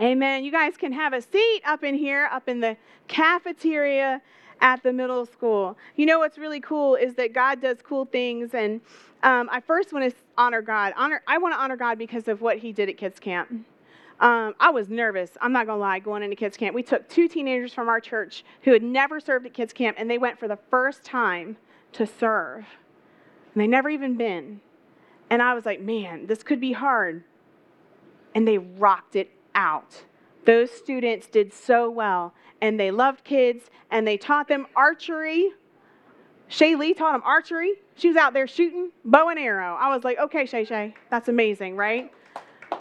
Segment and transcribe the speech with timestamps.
[0.00, 0.42] Amen.
[0.42, 2.76] You guys can have a seat up in here, up in the
[3.06, 4.20] cafeteria
[4.62, 5.76] at the middle school.
[5.96, 8.80] You know what's really cool is that God does cool things, and
[9.22, 10.94] um, I first want to honor God.
[10.96, 11.22] Honor.
[11.26, 13.50] I want to honor God because of what He did at Kids Camp.
[14.20, 15.32] Um, I was nervous.
[15.40, 15.98] I'm not gonna lie.
[15.98, 19.44] Going into Kids Camp, we took two teenagers from our church who had never served
[19.44, 21.56] at Kids Camp, and they went for the first time
[21.92, 22.64] to serve.
[23.52, 24.60] And they never even been.
[25.28, 27.24] And I was like, man, this could be hard.
[28.34, 30.04] And they rocked it out.
[30.44, 35.50] Those students did so well, and they loved kids, and they taught them archery.
[36.48, 37.74] Shay Lee taught them archery.
[37.94, 39.74] She was out there shooting bow and arrow.
[39.74, 42.12] I was like, okay, Shay Shay, that's amazing, right?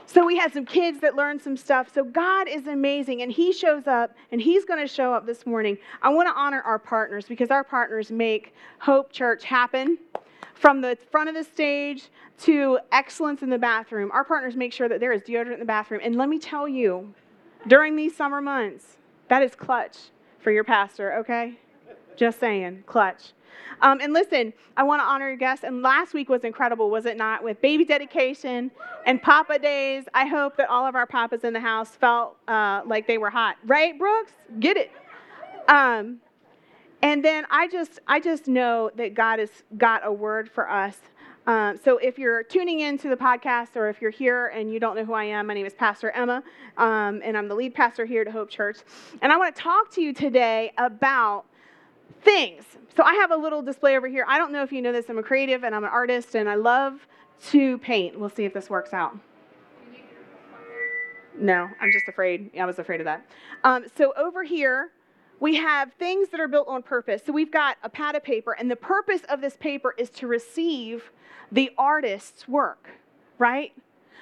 [0.06, 1.94] So we had some kids that learned some stuff.
[1.94, 5.46] So God is amazing, and He shows up, and He's going to show up this
[5.46, 5.78] morning.
[6.02, 9.98] I want to honor our partners because our partners make Hope Church happen.
[10.54, 12.10] From the front of the stage
[12.40, 15.66] to excellence in the bathroom, our partners make sure that there is deodorant in the
[15.66, 16.02] bathroom.
[16.04, 17.14] And let me tell you,
[17.68, 19.98] during these summer months, that is clutch
[20.40, 21.58] for your pastor, okay?
[22.16, 23.34] Just saying, clutch.
[23.82, 25.64] Um, and listen, I want to honor your guests.
[25.64, 27.44] And last week was incredible, was it not?
[27.44, 28.72] With baby dedication
[29.06, 30.06] and Papa days.
[30.14, 33.30] I hope that all of our papas in the house felt uh, like they were
[33.30, 34.34] hot, right, Brooks?
[34.60, 34.92] Get it.
[35.68, 36.18] Um,
[37.02, 40.98] and then I just, I just know that God has got a word for us.
[41.48, 44.96] Um, so if you're tuning into the podcast or if you're here and you don't
[44.96, 46.44] know who I am, my name is Pastor Emma,
[46.78, 48.78] um, and I'm the lead pastor here at Hope Church.
[49.22, 51.46] And I want to talk to you today about
[52.22, 52.64] things.
[52.96, 54.24] So I have a little display over here.
[54.28, 55.10] I don't know if you know this.
[55.10, 57.08] I'm a creative and I'm an artist, and I love
[57.50, 58.20] to paint.
[58.20, 59.18] We'll see if this works out.
[61.40, 62.52] No, I'm just afraid.
[62.60, 63.26] I was afraid of that.
[63.64, 64.92] Um, so over here,
[65.40, 67.24] we have things that are built on purpose.
[67.26, 70.28] So we've got a pad of paper, and the purpose of this paper is to
[70.28, 71.12] receive
[71.52, 72.90] the artist's work,
[73.38, 73.74] right?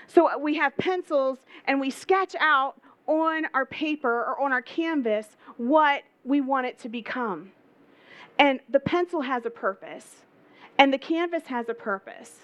[0.08, 5.28] So we have pencils, and we sketch out on our paper or on our canvas
[5.58, 7.52] what we want it to become.
[8.38, 10.24] And the pencil has a purpose,
[10.78, 12.38] and the canvas has a purpose.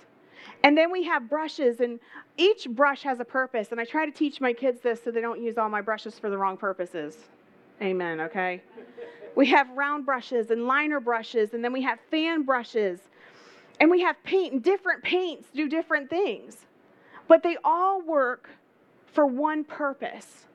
[0.64, 2.00] And then we have brushes, and
[2.38, 3.70] each brush has a purpose.
[3.72, 6.20] And I try to teach my kids this so they don't use all my brushes
[6.20, 7.18] for the wrong purposes.
[7.82, 8.62] Amen, okay?
[9.36, 13.00] We have round brushes and liner brushes, and then we have fan brushes.
[13.80, 16.58] And we have paint, and different paints do different things.
[17.28, 18.50] But they all work
[19.14, 20.46] for one purpose.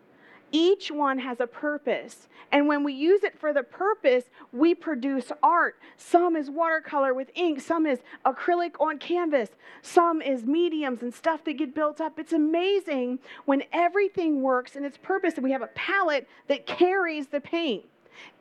[0.52, 2.28] Each one has a purpose.
[2.52, 5.76] And when we use it for the purpose, we produce art.
[5.96, 9.50] Some is watercolor with ink, some is acrylic on canvas,
[9.82, 12.18] some is mediums and stuff that get built up.
[12.18, 17.28] It's amazing when everything works in its purpose and we have a palette that carries
[17.28, 17.84] the paint.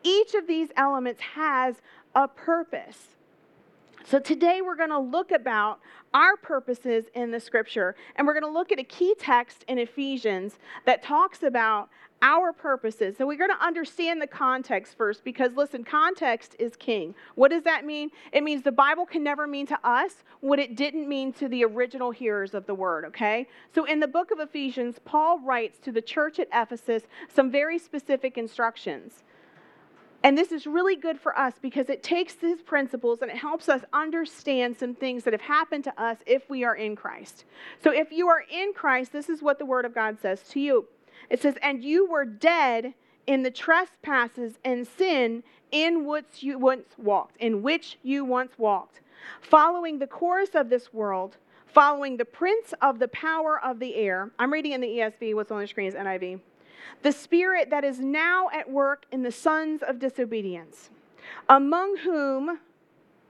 [0.03, 1.75] Each of these elements has
[2.15, 3.09] a purpose.
[4.05, 5.79] So today we're going to look about
[6.13, 9.77] our purposes in the scripture and we're going to look at a key text in
[9.77, 11.89] Ephesians that talks about
[12.21, 13.15] our purposes.
[13.17, 17.13] So we're going to understand the context first because listen, context is king.
[17.35, 18.09] What does that mean?
[18.31, 21.63] It means the Bible can never mean to us what it didn't mean to the
[21.63, 23.47] original hearers of the word, okay?
[23.73, 27.77] So in the book of Ephesians, Paul writes to the church at Ephesus some very
[27.77, 29.23] specific instructions.
[30.23, 33.69] And this is really good for us because it takes these principles and it helps
[33.69, 37.45] us understand some things that have happened to us if we are in Christ.
[37.81, 40.59] So if you are in Christ, this is what the word of God says to
[40.59, 40.85] you.
[41.29, 42.93] It says, And you were dead
[43.27, 49.01] in the trespasses and sin in which you once walked, in which you once walked,
[49.41, 51.37] following the course of this world,
[51.67, 54.31] following the prince of the power of the air.
[54.39, 56.39] I'm reading in the ESV, what's on the screen is NIV.
[57.01, 60.89] The spirit that is now at work in the sons of disobedience,
[61.47, 62.59] among whom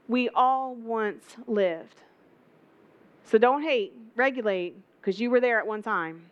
[0.08, 2.02] we all once lived.
[3.24, 6.26] So don't hate, regulate, because you were there at one time.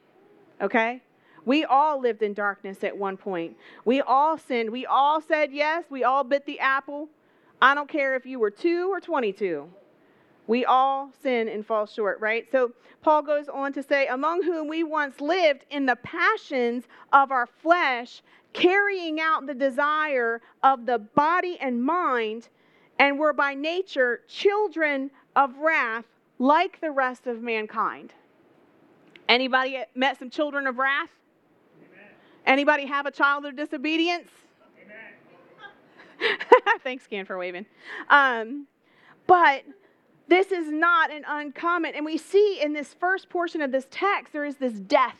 [0.60, 1.00] Okay?
[1.44, 3.56] We all lived in darkness at one point.
[3.84, 4.70] We all sinned.
[4.70, 5.84] We all said yes.
[5.88, 7.08] We all bit the apple.
[7.62, 9.68] I don't care if you were two or 22.
[10.48, 12.50] We all sin and fall short, right?
[12.50, 12.72] So
[13.02, 17.46] Paul goes on to say, among whom we once lived in the passions of our
[17.46, 18.22] flesh,
[18.54, 22.48] carrying out the desire of the body and mind,
[22.98, 26.06] and were by nature children of wrath
[26.38, 28.14] like the rest of mankind.
[29.28, 31.10] Anybody met some children of wrath?
[32.46, 34.30] Anybody have a child of disobedience?
[36.82, 37.66] Thanks, Scan, for waving.
[38.08, 38.66] Um,
[39.26, 39.64] but
[40.28, 41.94] this is not an uncommon.
[41.94, 45.16] And we see in this first portion of this text, there is this death.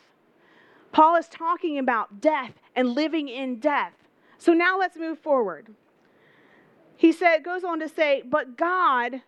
[0.91, 3.93] Paul is talking about death and living in death.
[4.37, 5.73] So now let's move forward.
[6.95, 9.21] He said, goes on to say, but God,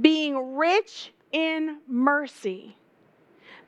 [0.00, 2.76] being rich in mercy,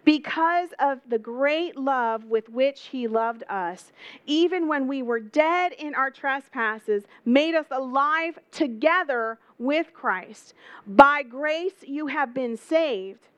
[0.04, 3.92] because of the great love with which he loved us,
[4.26, 10.54] even when we were dead in our trespasses, made us alive together with Christ.
[10.86, 13.28] By grace you have been saved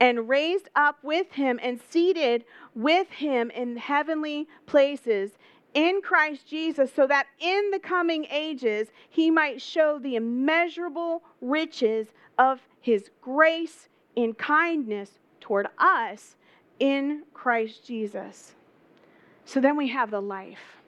[0.00, 2.44] and raised up with him and seated
[2.74, 5.32] with him in heavenly places
[5.74, 12.08] in Christ Jesus, so that in the coming ages he might show the immeasurable riches
[12.38, 16.34] of his grace in kindness toward us
[16.80, 18.54] in Christ Jesus.
[19.44, 20.78] So then we have the life.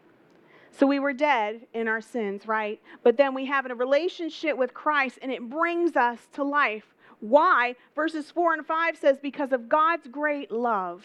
[0.73, 2.81] So we were dead in our sins, right?
[3.05, 6.93] But then we have a relationship with Christ and it brings us to life.
[7.21, 7.77] Why?
[7.95, 11.05] Verses 4 and 5 says, Because of God's great love,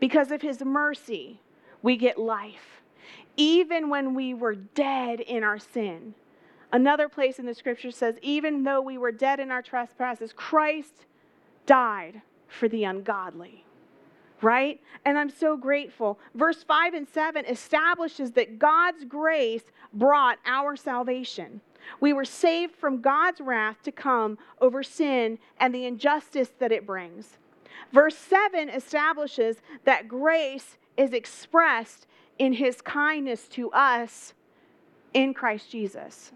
[0.00, 1.40] because of his mercy,
[1.82, 2.80] we get life.
[3.36, 6.14] Even when we were dead in our sin.
[6.72, 11.04] Another place in the scripture says, Even though we were dead in our trespasses, Christ
[11.66, 12.22] died
[12.52, 13.64] for the ungodly
[14.42, 14.80] right?
[15.04, 16.18] And I'm so grateful.
[16.34, 19.62] Verse 5 and 7 establishes that God's grace
[19.94, 21.60] brought our salvation.
[22.00, 26.86] We were saved from God's wrath to come over sin and the injustice that it
[26.86, 27.38] brings.
[27.92, 32.06] Verse 7 establishes that grace is expressed
[32.38, 34.34] in his kindness to us
[35.14, 36.32] in Christ Jesus.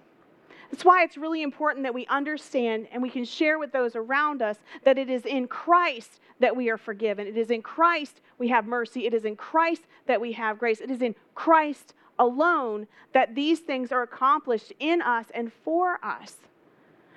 [0.70, 4.42] That's why it's really important that we understand and we can share with those around
[4.42, 7.26] us that it is in Christ that we are forgiven.
[7.26, 9.06] It is in Christ we have mercy.
[9.06, 10.80] It is in Christ that we have grace.
[10.80, 16.36] It is in Christ alone that these things are accomplished in us and for us.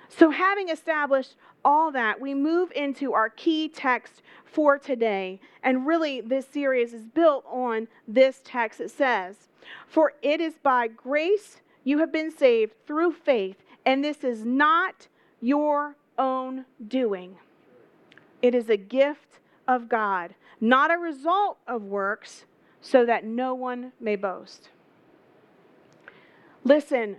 [0.08, 5.40] So, having established all that, we move into our key text for today.
[5.62, 8.80] And really, this series is built on this text.
[8.80, 9.36] It says,
[9.86, 15.08] For it is by grace you have been saved through faith, and this is not
[15.40, 17.36] your own doing.
[18.42, 22.44] It is a gift of God, not a result of works,
[22.80, 24.70] so that no one may boast.
[26.64, 27.16] Listen,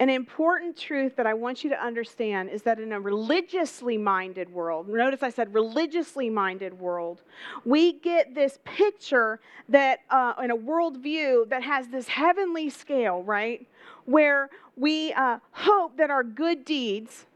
[0.00, 4.52] an important truth that I want you to understand is that in a religiously minded
[4.52, 7.22] world, notice I said religiously minded world,
[7.64, 9.38] we get this picture
[9.68, 13.66] that uh, in a worldview that has this heavenly scale, right?
[14.04, 17.26] Where we uh, hope that our good deeds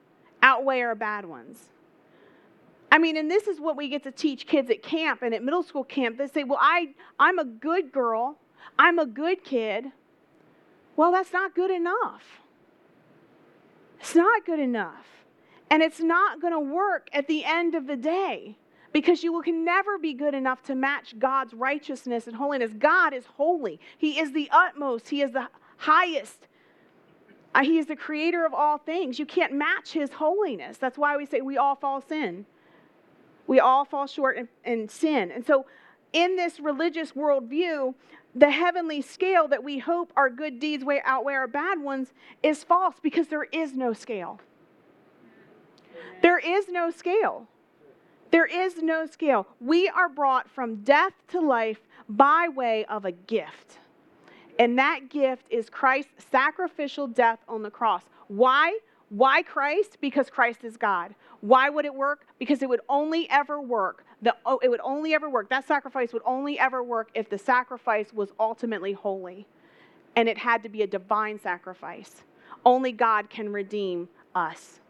[0.42, 1.60] outweigh our bad ones.
[2.90, 5.44] I mean, and this is what we get to teach kids at camp and at
[5.44, 6.18] middle school camp.
[6.18, 8.36] They say, well, I, I'm a good girl,
[8.78, 9.92] I'm a good kid.
[10.96, 12.24] Well, that's not good enough.
[14.00, 15.06] It's not good enough.
[15.70, 18.56] And it's not going to work at the end of the day
[18.92, 22.72] because you can never be good enough to match God's righteousness and holiness.
[22.78, 26.46] God is holy, He is the utmost, He is the highest.
[27.54, 29.18] Uh, he is the creator of all things.
[29.18, 30.76] You can't match His holiness.
[30.76, 32.44] That's why we say we all fall sin.
[33.46, 35.30] We all fall short in, in sin.
[35.30, 35.66] And so,
[36.12, 37.94] in this religious worldview,
[38.34, 42.62] the heavenly scale that we hope our good deeds way outweigh our bad ones is
[42.62, 44.40] false because there is no scale.
[46.22, 47.46] There is no scale.
[48.30, 49.46] There is no scale.
[49.60, 53.78] We are brought from death to life by way of a gift.
[54.58, 58.02] And that gift is Christ's sacrificial death on the cross.
[58.26, 58.78] Why?
[59.08, 59.98] Why Christ?
[60.00, 61.14] Because Christ is God.
[61.40, 62.26] Why would it work?
[62.38, 64.04] Because it would only ever work.
[64.22, 65.48] The, oh, it would only ever work.
[65.48, 69.46] That sacrifice would only ever work if the sacrifice was ultimately holy.
[70.16, 72.24] And it had to be a divine sacrifice.
[72.64, 74.80] Only God can redeem us.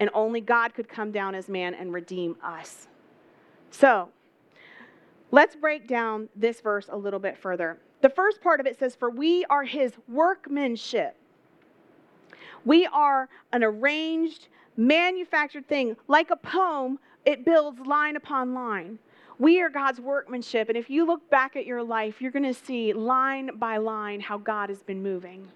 [0.00, 2.88] And only God could come down as man and redeem us.
[3.70, 4.08] So,
[5.30, 7.78] let's break down this verse a little bit further.
[8.00, 11.16] The first part of it says, For we are his workmanship
[12.64, 15.96] we are an arranged, manufactured thing.
[16.06, 18.98] Like a poem, it builds line upon line.
[19.38, 20.70] We are God's workmanship.
[20.70, 24.20] And if you look back at your life, you're going to see line by line
[24.20, 25.46] how God has been moving.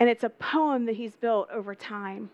[0.00, 2.30] And it's a poem that He's built over time.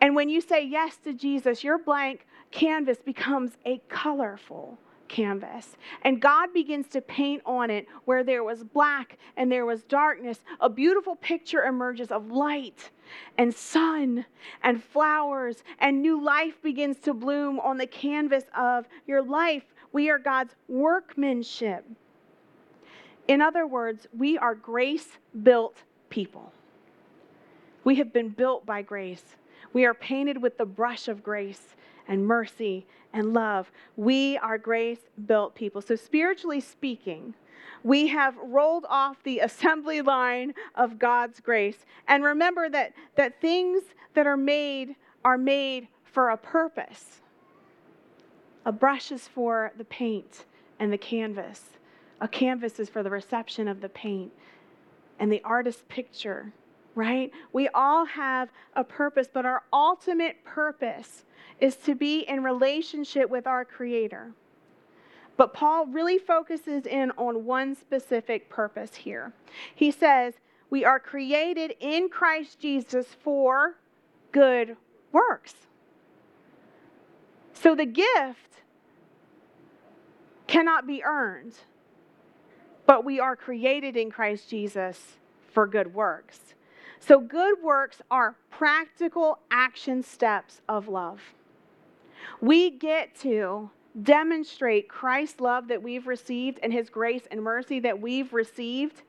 [0.00, 4.76] And when you say yes to Jesus, your blank canvas becomes a colorful
[5.08, 5.76] canvas.
[6.02, 10.40] And God begins to paint on it where there was black and there was darkness.
[10.60, 12.90] A beautiful picture emerges of light
[13.38, 14.26] and sun
[14.62, 19.64] and flowers, and new life begins to bloom on the canvas of your life.
[19.92, 21.84] We are God's workmanship.
[23.26, 25.08] In other words, we are grace
[25.42, 25.76] built
[26.10, 26.52] people.
[27.84, 29.24] We have been built by grace.
[29.72, 33.70] We are painted with the brush of grace and mercy and love.
[33.96, 35.80] We are grace built people.
[35.80, 37.34] So, spiritually speaking,
[37.82, 41.78] we have rolled off the assembly line of God's grace.
[42.06, 43.82] And remember that, that things
[44.14, 47.20] that are made are made for a purpose.
[48.64, 50.44] A brush is for the paint
[50.78, 51.62] and the canvas.
[52.20, 54.32] A canvas is for the reception of the paint
[55.18, 56.52] and the artist's picture,
[56.98, 57.30] right?
[57.52, 61.24] We all have a purpose, but our ultimate purpose
[61.60, 64.32] is to be in relationship with our Creator.
[65.36, 69.32] But Paul really focuses in on one specific purpose here.
[69.76, 70.34] He says,
[70.70, 73.76] We are created in Christ Jesus for
[74.32, 74.76] good
[75.12, 75.54] works.
[77.52, 78.62] So the gift
[80.48, 81.54] cannot be earned,
[82.86, 85.18] but we are created in Christ Jesus
[85.52, 86.54] for good works.
[87.00, 91.20] So, good works are practical action steps of love.
[92.40, 93.70] We get to
[94.02, 99.02] demonstrate Christ's love that we've received and his grace and mercy that we've received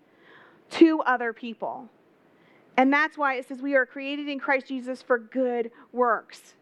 [0.72, 1.89] to other people.
[2.77, 6.53] And that's why it says we are created in Christ Jesus for good works,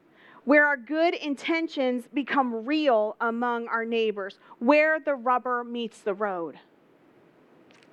[0.45, 6.57] where our good intentions become real among our neighbors, where the rubber meets the road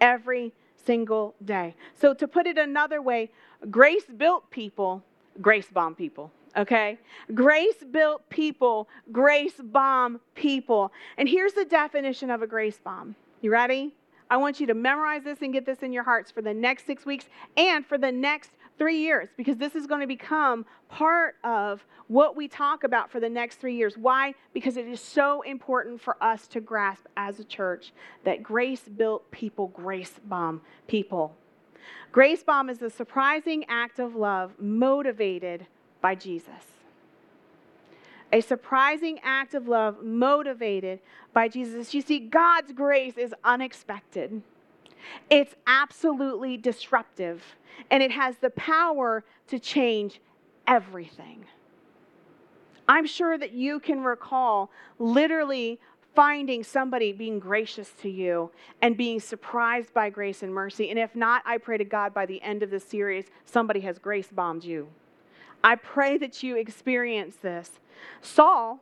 [0.01, 0.53] every
[0.85, 1.75] single day.
[1.95, 3.31] So, to put it another way,
[3.71, 5.03] grace built people,
[5.41, 6.99] grace bomb people okay?
[7.35, 10.93] Grace built people, grace bomb people.
[11.17, 13.17] And here's the definition of a grace bomb.
[13.41, 13.95] You ready?
[14.31, 16.87] I want you to memorize this and get this in your hearts for the next
[16.87, 17.27] six weeks
[17.57, 22.37] and for the next three years because this is going to become part of what
[22.37, 23.97] we talk about for the next three years.
[23.97, 24.35] Why?
[24.53, 27.93] Because it is so important for us to grasp as a church
[28.25, 31.37] that grace built people, grace bomb people.
[32.13, 35.67] Grace bomb is a surprising act of love motivated
[36.01, 36.49] by Jesus.
[38.33, 41.01] A surprising act of love motivated
[41.33, 41.95] by Jesus.
[41.95, 44.43] You see, God's grace is unexpected.
[45.31, 47.43] It's absolutely disruptive,
[47.91, 50.21] and it has the power to change
[50.67, 51.45] everything.
[52.87, 55.81] I'm sure that you can recall literally
[56.15, 58.51] finding somebody being gracious to you
[58.83, 60.91] and being surprised by grace and mercy.
[60.91, 63.99] And if not, I pray to God by the end of this series, somebody has
[63.99, 64.89] grace bombed you.
[65.63, 67.81] I pray that you experience this.
[68.21, 68.81] Saul,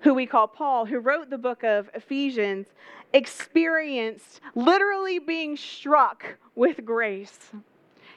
[0.00, 2.66] who we call Paul, who wrote the book of Ephesians,
[3.12, 7.50] experienced literally being struck with grace.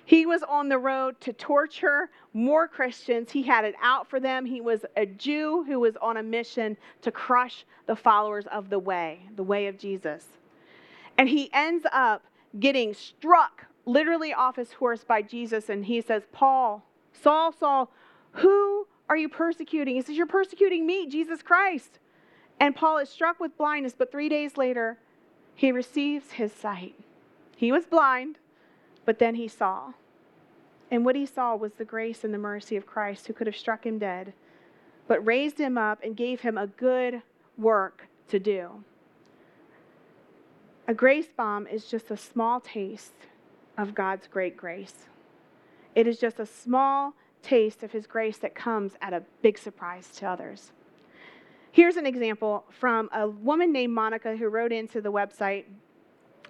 [0.05, 3.31] He was on the road to torture more Christians.
[3.31, 4.45] He had it out for them.
[4.45, 8.79] He was a Jew who was on a mission to crush the followers of the
[8.79, 10.25] way, the way of Jesus.
[11.17, 12.23] And he ends up
[12.59, 15.69] getting struck literally off his horse by Jesus.
[15.69, 17.89] And he says, Paul, Saul, Saul,
[18.31, 19.93] who are you persecuting?
[19.93, 21.99] He says, You're persecuting me, Jesus Christ.
[22.59, 24.97] And Paul is struck with blindness, but three days later,
[25.53, 26.95] he receives his sight.
[27.55, 28.39] He was blind,
[29.05, 29.93] but then he saw.
[30.89, 33.55] And what he saw was the grace and the mercy of Christ, who could have
[33.55, 34.33] struck him dead,
[35.07, 37.21] but raised him up and gave him a good
[37.55, 38.83] work to do.
[40.87, 43.13] A grace bomb is just a small taste
[43.77, 45.05] of God's great grace.
[45.93, 50.07] It is just a small taste of His grace that comes at a big surprise
[50.15, 50.71] to others.
[51.71, 55.65] Here's an example from a woman named Monica who wrote into the website.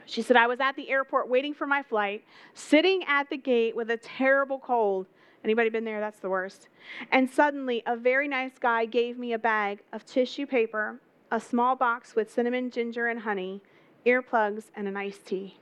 [0.05, 3.75] She said, I was at the airport waiting for my flight, sitting at the gate
[3.75, 5.07] with a terrible cold.
[5.43, 5.99] Anybody been there?
[5.99, 6.67] That's the worst.
[7.11, 10.99] And suddenly, a very nice guy gave me a bag of tissue paper,
[11.31, 13.61] a small box with cinnamon, ginger, and honey,
[14.05, 15.57] earplugs, and an iced tea.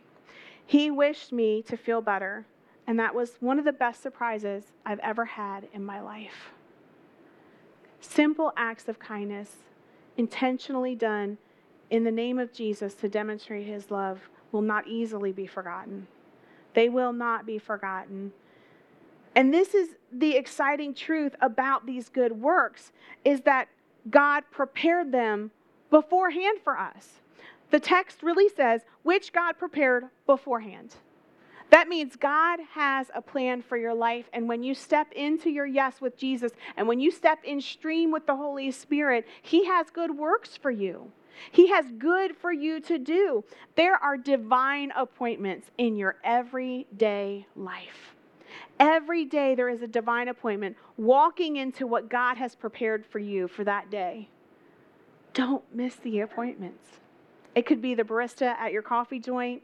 [0.65, 2.45] He wished me to feel better
[2.91, 6.51] and that was one of the best surprises I've ever had in my life.
[8.01, 9.49] Simple acts of kindness,
[10.17, 11.37] intentionally done
[11.89, 16.05] in the name of Jesus to demonstrate his love, will not easily be forgotten.
[16.73, 18.33] They will not be forgotten.
[19.37, 22.91] And this is the exciting truth about these good works
[23.23, 23.69] is that
[24.09, 25.51] God prepared them
[25.89, 27.21] beforehand for us.
[27.69, 30.97] The text really says, which God prepared beforehand.
[31.71, 34.25] That means God has a plan for your life.
[34.33, 38.11] And when you step into your yes with Jesus and when you step in stream
[38.11, 41.11] with the Holy Spirit, He has good works for you.
[41.51, 43.43] He has good for you to do.
[43.75, 48.15] There are divine appointments in your everyday life.
[48.79, 53.47] Every day there is a divine appointment walking into what God has prepared for you
[53.47, 54.27] for that day.
[55.33, 56.99] Don't miss the appointments.
[57.55, 59.61] It could be the barista at your coffee joint.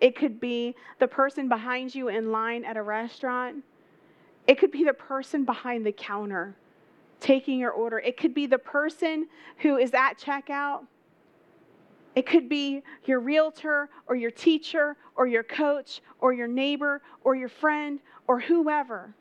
[0.00, 3.64] It could be the person behind you in line at a restaurant.
[4.46, 6.56] It could be the person behind the counter
[7.20, 7.98] taking your order.
[7.98, 9.28] It could be the person
[9.58, 10.86] who is at checkout.
[12.16, 17.36] It could be your realtor or your teacher or your coach or your neighbor or
[17.36, 19.14] your friend or whoever.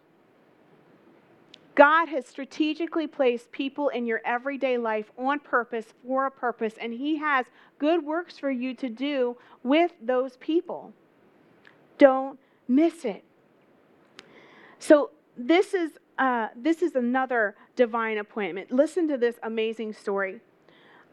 [1.80, 6.92] God has strategically placed people in your everyday life on purpose for a purpose, and
[6.92, 7.46] He has
[7.78, 10.92] good works for you to do with those people.
[11.98, 13.24] Don't miss it.
[14.78, 18.74] So, this is, uh, this is another divine appointment.
[18.74, 20.42] Listen to this amazing story.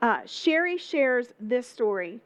[0.03, 2.19] Uh, Sherry shares this story.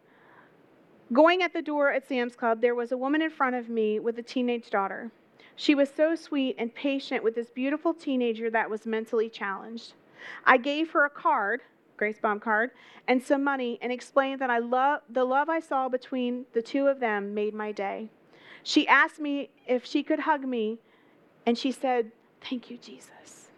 [1.13, 4.01] Going at the door at Sam's Club, there was a woman in front of me
[4.01, 5.11] with a teenage daughter.
[5.61, 9.93] She was so sweet and patient with this beautiful teenager that was mentally challenged.
[10.47, 11.61] I gave her a card,
[11.99, 12.71] Grace Bomb card,
[13.07, 16.87] and some money and explained that I love the love I saw between the two
[16.87, 18.09] of them made my day.
[18.63, 20.79] She asked me if she could hug me,
[21.45, 23.51] and she said, "Thank you, Jesus."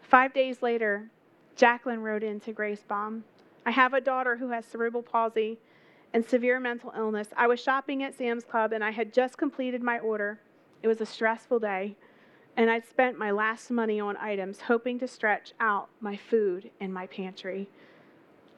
[0.00, 1.10] 5 days later,
[1.56, 3.24] Jacqueline wrote in to Grace Bomb,
[3.66, 5.58] "I have a daughter who has cerebral palsy
[6.12, 7.28] and severe mental illness.
[7.36, 10.40] I was shopping at Sam's Club and I had just completed my order.
[10.82, 11.96] It was a stressful day,
[12.56, 16.92] and I'd spent my last money on items hoping to stretch out my food in
[16.92, 17.68] my pantry.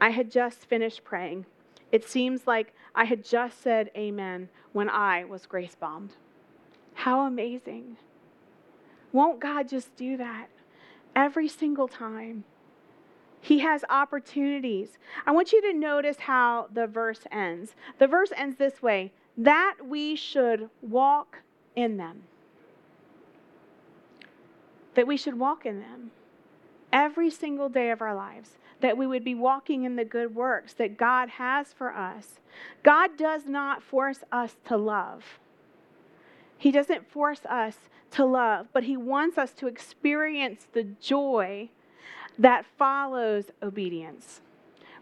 [0.01, 1.47] I had just finished praying.
[1.93, 6.15] It seems like I had just said amen when I was grace bombed.
[6.95, 7.99] How amazing.
[9.13, 10.49] Won't God just do that
[11.15, 12.45] every single time?
[13.45, 14.97] He has opportunities.
[15.27, 17.75] I want you to notice how the verse ends.
[17.99, 21.41] The verse ends this way that we should walk
[21.77, 22.23] in them.
[24.95, 26.11] That we should walk in them
[26.91, 28.57] every single day of our lives.
[28.81, 32.41] That we would be walking in the good works that God has for us.
[32.83, 35.39] God does not force us to love.
[36.57, 37.77] He doesn't force us
[38.13, 41.69] to love, but He wants us to experience the joy
[42.39, 44.41] that follows obedience.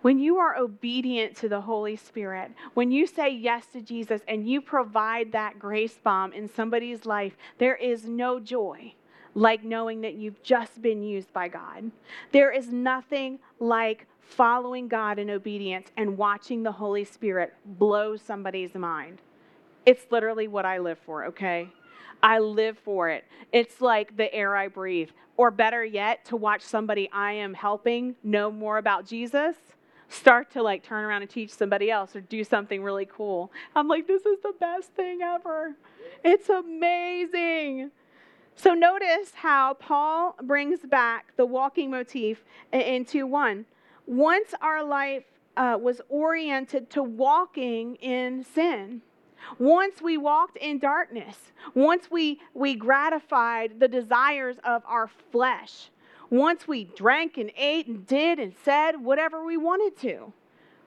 [0.03, 4.49] When you are obedient to the Holy Spirit, when you say yes to Jesus and
[4.49, 8.95] you provide that grace bomb in somebody's life, there is no joy
[9.35, 11.91] like knowing that you've just been used by God.
[12.33, 18.75] There is nothing like following God in obedience and watching the Holy Spirit blow somebody's
[18.75, 19.21] mind.
[19.87, 21.69] It's literally what I live for, okay?
[22.23, 23.25] I live for it.
[23.53, 25.11] It's like the air I breathe.
[25.37, 29.57] Or better yet, to watch somebody I am helping know more about Jesus
[30.13, 33.51] start to like turn around and teach somebody else or do something really cool.
[33.75, 35.75] I'm like, this is the best thing ever.
[36.23, 37.91] It's amazing.
[38.55, 43.65] So notice how Paul brings back the walking motif into one.
[44.07, 45.25] Once our life
[45.57, 49.01] uh, was oriented to walking in sin,
[49.59, 51.37] once we walked in darkness,
[51.75, 55.91] once we, we gratified the desires of our flesh,
[56.31, 60.33] once we drank and ate and did and said whatever we wanted to,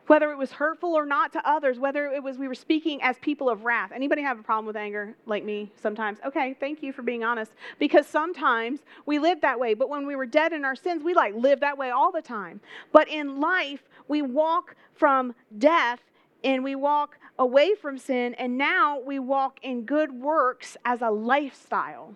[0.08, 3.18] whether it was hurtful or not to others, whether it was we were speaking as
[3.20, 3.91] people of wrath.
[3.94, 6.20] Anybody have a problem with anger like me sometimes?
[6.26, 7.52] Okay, thank you for being honest.
[7.80, 11.13] Because sometimes we live that way, but when we were dead in our sins, we
[11.13, 12.60] like live that way all the time.
[12.91, 16.00] But in life, we walk from death
[16.44, 21.10] and we walk away from sin, and now we walk in good works as a
[21.10, 22.15] lifestyle.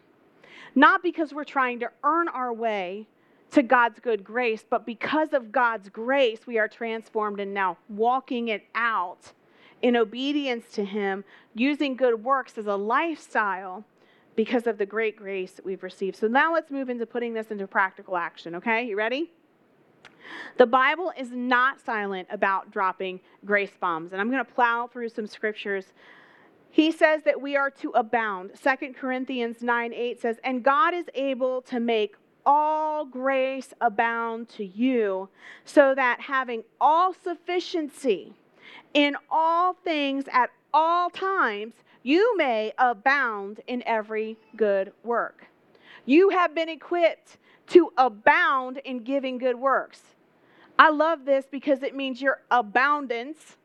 [0.76, 3.08] Not because we're trying to earn our way
[3.52, 8.50] to God's good grace, but because of God's grace, we are transformed and now walking
[8.50, 9.34] it out
[9.82, 11.24] in obedience to Him,
[11.56, 13.84] using good works as a lifestyle
[14.36, 16.16] because of the great grace that we've received.
[16.16, 18.88] So now let's move into putting this into practical action, okay?
[18.88, 19.32] You ready?
[20.58, 25.10] The Bible is not silent about dropping grace bombs, and I'm going to plow through
[25.10, 25.94] some scriptures.
[26.70, 28.52] He says that we are to abound.
[28.62, 32.16] 2 Corinthians 9 8 says, And God is able to make
[32.46, 35.30] all grace abound to you,
[35.66, 38.34] so that having all sufficiency
[38.94, 45.48] in all things at all times, you may abound in every good work.
[46.06, 47.38] You have been equipped
[47.68, 50.02] to abound in giving good works.
[50.80, 53.58] I love this because it means your abundance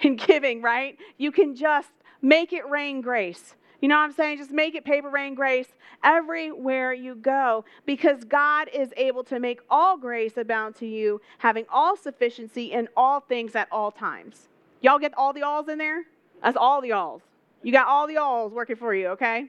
[0.00, 0.98] in giving, right?
[1.16, 1.90] You can just
[2.20, 3.54] make it rain grace.
[3.80, 4.38] You know what I'm saying?
[4.38, 5.68] Just make it paper rain grace
[6.02, 11.64] everywhere you go because God is able to make all grace abound to you, having
[11.70, 14.48] all sufficiency in all things at all times.
[14.80, 16.06] Y'all get all the alls in there?
[16.42, 17.22] That's all the alls.
[17.62, 19.48] You got all the alls working for you, okay?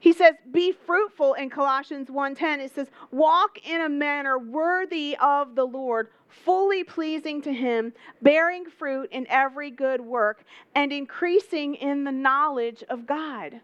[0.00, 2.60] He says, be fruitful in Colossians 1:10.
[2.60, 8.66] It says, walk in a manner worthy of the Lord, fully pleasing to him, bearing
[8.66, 13.60] fruit in every good work, and increasing in the knowledge of God.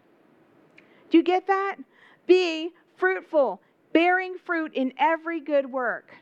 [1.09, 1.77] Do you get that?
[2.27, 3.61] Be fruitful,
[3.93, 6.15] bearing fruit in every good work.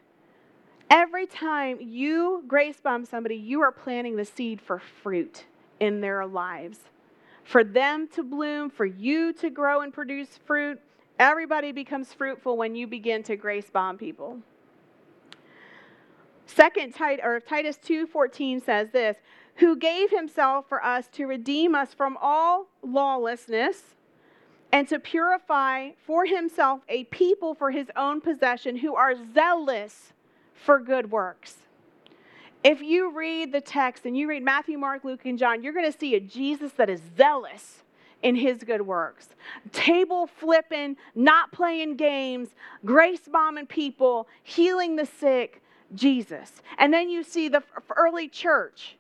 [0.92, 5.46] Every time you grace bomb somebody, you are planting the seed for fruit
[5.80, 6.80] in their lives
[7.44, 10.80] for them to bloom, for you to grow and produce fruit.
[11.20, 14.40] Everybody becomes fruitful when you begin to grace bomb people.
[16.46, 19.18] Second, or Titus 2:14 says this,
[19.56, 23.96] who gave himself for us to redeem us from all lawlessness
[24.72, 30.14] and to purify for himself a people for his own possession who are zealous
[30.54, 31.63] for good works.
[32.64, 35.92] If you read the text and you read Matthew, Mark, Luke, and John, you're going
[35.92, 37.84] to see a Jesus that is zealous
[38.22, 39.28] in his good works.
[39.74, 42.50] Table flipping, not playing games,
[42.86, 45.62] grace bombing people, healing the sick,
[45.94, 46.62] Jesus.
[46.78, 47.64] And then you see the
[47.96, 48.98] early church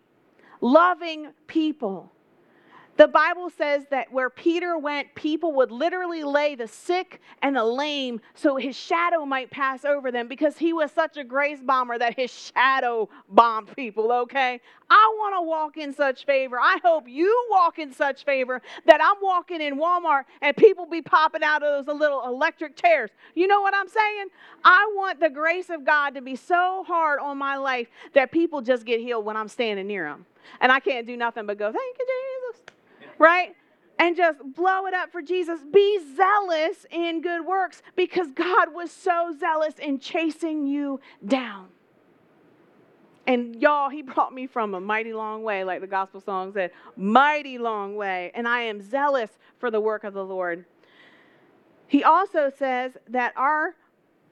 [0.59, 2.11] loving people
[2.95, 7.63] the Bible says that where Peter went, people would literally lay the sick and the
[7.63, 11.97] lame so his shadow might pass over them because he was such a grace bomber
[11.97, 14.61] that his shadow bombed people, okay?
[14.89, 16.59] I want to walk in such favor.
[16.59, 21.01] I hope you walk in such favor that I'm walking in Walmart and people be
[21.01, 23.09] popping out of those little electric chairs.
[23.33, 24.27] You know what I'm saying?
[24.63, 28.61] I want the grace of God to be so hard on my life that people
[28.61, 30.25] just get healed when I'm standing near them.
[30.61, 32.73] And I can't do nothing but go, thank you, Jesus
[33.17, 33.55] right?
[33.99, 35.59] And just blow it up for Jesus.
[35.71, 41.67] Be zealous in good works because God was so zealous in chasing you down.
[43.25, 46.71] And y'all, he brought me from a mighty long way, like the gospel song said,
[46.97, 48.31] mighty long way.
[48.35, 49.29] And I am zealous
[49.59, 50.65] for the work of the Lord.
[51.87, 53.75] He also says that our,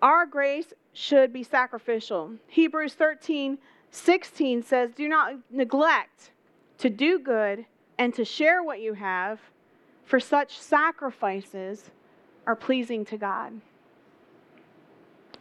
[0.01, 2.33] our grace should be sacrificial.
[2.47, 3.57] Hebrews 13,
[3.91, 6.31] 16 says, Do not neglect
[6.79, 7.65] to do good
[7.97, 9.39] and to share what you have,
[10.05, 11.91] for such sacrifices
[12.47, 13.61] are pleasing to God.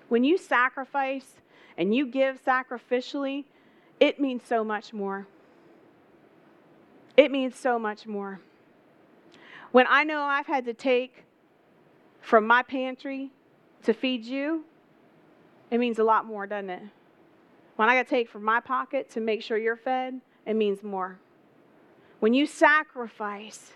[0.09, 1.37] When you sacrifice
[1.79, 3.45] and you give sacrificially,
[4.01, 5.27] it means so much more.
[7.17, 8.41] It means so much more.
[9.73, 11.25] When I know I've had to take
[12.21, 13.31] from my pantry
[13.85, 14.65] to feed you,
[15.71, 16.83] it means a lot more, doesn't it?
[17.81, 20.83] When I got to take from my pocket to make sure you're fed, it means
[20.83, 21.19] more.
[22.19, 23.73] When you sacrifice,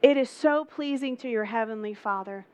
[0.00, 2.46] it is so pleasing to your Heavenly Father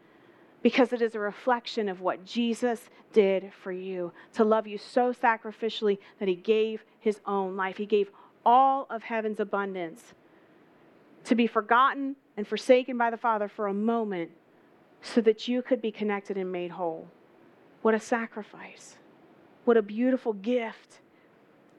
[0.63, 5.13] because it is a reflection of what Jesus did for you to love you so
[5.13, 7.77] sacrificially that He gave His own life.
[7.77, 8.09] He gave
[8.47, 10.15] all of heaven's abundance
[11.25, 14.31] to be forgotten and forsaken by the Father for a moment
[15.03, 17.09] so that you could be connected and made whole.
[17.83, 18.97] What a sacrifice!
[19.65, 21.01] What a beautiful gift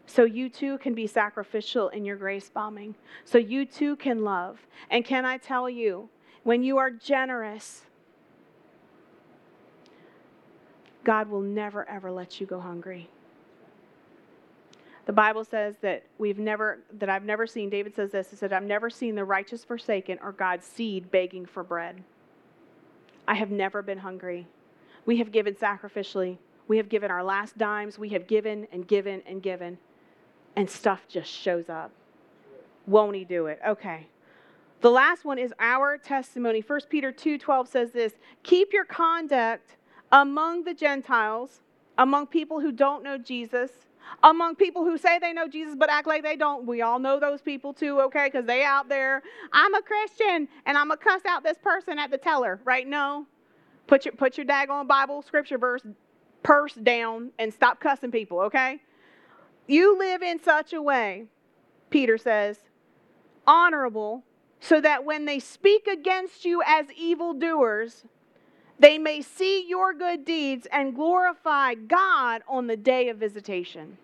[0.07, 2.95] so you too can be sacrificial in your grace bombing.
[3.23, 4.59] So you too can love.
[4.89, 6.09] And can I tell you,
[6.43, 7.81] when you are generous,
[11.03, 13.09] God will never ever let you go hungry.
[15.05, 18.53] The Bible says that we've never that I've never seen David says this he said
[18.53, 22.03] I've never seen the righteous forsaken or God's seed begging for bread.
[23.27, 24.47] I have never been hungry.
[25.05, 26.37] We have given sacrificially.
[26.67, 27.99] We have given our last dimes.
[27.99, 29.77] We have given and given and given
[30.55, 31.91] and stuff just shows up.
[32.87, 33.59] Won't he do it?
[33.67, 34.07] Okay.
[34.81, 36.61] The last one is our testimony.
[36.61, 39.75] 1 Peter 2:12 says this, "Keep your conduct
[40.11, 41.61] among the Gentiles,
[41.97, 43.87] among people who don't know Jesus,
[44.23, 46.65] among people who say they know Jesus but act like they don't.
[46.65, 48.27] We all know those people too, okay?
[48.27, 49.23] Because they out there.
[49.51, 52.87] I'm a Christian and I'm gonna cuss out this person at the teller, right?
[52.87, 53.25] No.
[53.87, 55.81] Put your put your daggone Bible scripture verse
[56.45, 58.79] purse down and stop cussing people, okay?
[59.67, 61.25] You live in such a way,
[61.89, 62.59] Peter says,
[63.47, 64.23] honorable,
[64.59, 68.05] so that when they speak against you as evildoers,
[68.77, 73.97] they may see your good deeds and glorify God on the day of visitation.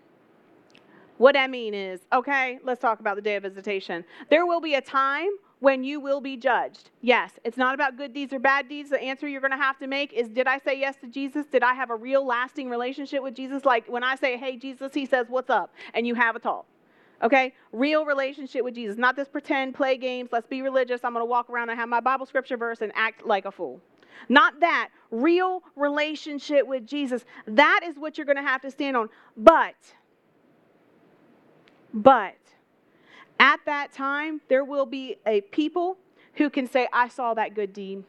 [1.17, 4.03] What I mean is, okay, let's talk about the day of visitation.
[4.31, 5.29] There will be a time
[5.61, 6.89] when you will be judged.
[7.01, 8.89] Yes, it's not about good deeds or bad deeds.
[8.89, 11.45] The answer you're going to have to make is Did I say yes to Jesus?
[11.45, 13.63] Did I have a real lasting relationship with Jesus?
[13.63, 15.73] Like when I say, Hey, Jesus, he says, What's up?
[15.93, 16.65] And you have a talk.
[17.21, 17.53] Okay?
[17.71, 18.97] Real relationship with Jesus.
[18.97, 21.01] Not this pretend, play games, let's be religious.
[21.03, 23.51] I'm going to walk around and have my Bible scripture verse and act like a
[23.51, 23.79] fool.
[24.29, 24.89] Not that.
[25.11, 27.23] Real relationship with Jesus.
[27.45, 29.09] That is what you're going to have to stand on.
[29.37, 29.75] But,
[31.93, 32.35] but,
[33.41, 35.97] at that time, there will be a people
[36.35, 38.03] who can say, I saw that good deed.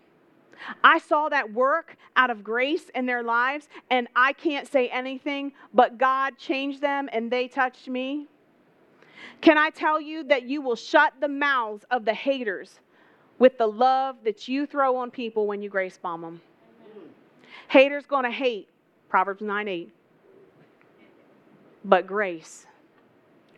[0.85, 5.53] I saw that work out of grace in their lives, and I can't say anything,
[5.73, 8.27] but God changed them and they touched me.
[9.41, 12.81] Can I tell you that you will shut the mouths of the haters
[13.39, 16.41] with the love that you throw on people when you grace bomb them?
[17.69, 18.69] Haters to hate,
[19.09, 19.95] Proverbs 9 8.
[21.87, 22.67] But grace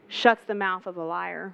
[0.06, 1.52] shuts the mouth of the liar.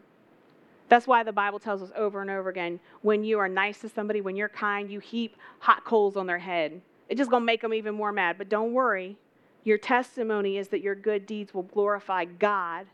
[0.90, 3.88] That's why the Bible tells us over and over again when you are nice to
[3.88, 6.82] somebody, when you're kind, you heap hot coals on their head.
[7.08, 8.36] It's just going to make them even more mad.
[8.36, 9.16] But don't worry.
[9.62, 12.86] Your testimony is that your good deeds will glorify God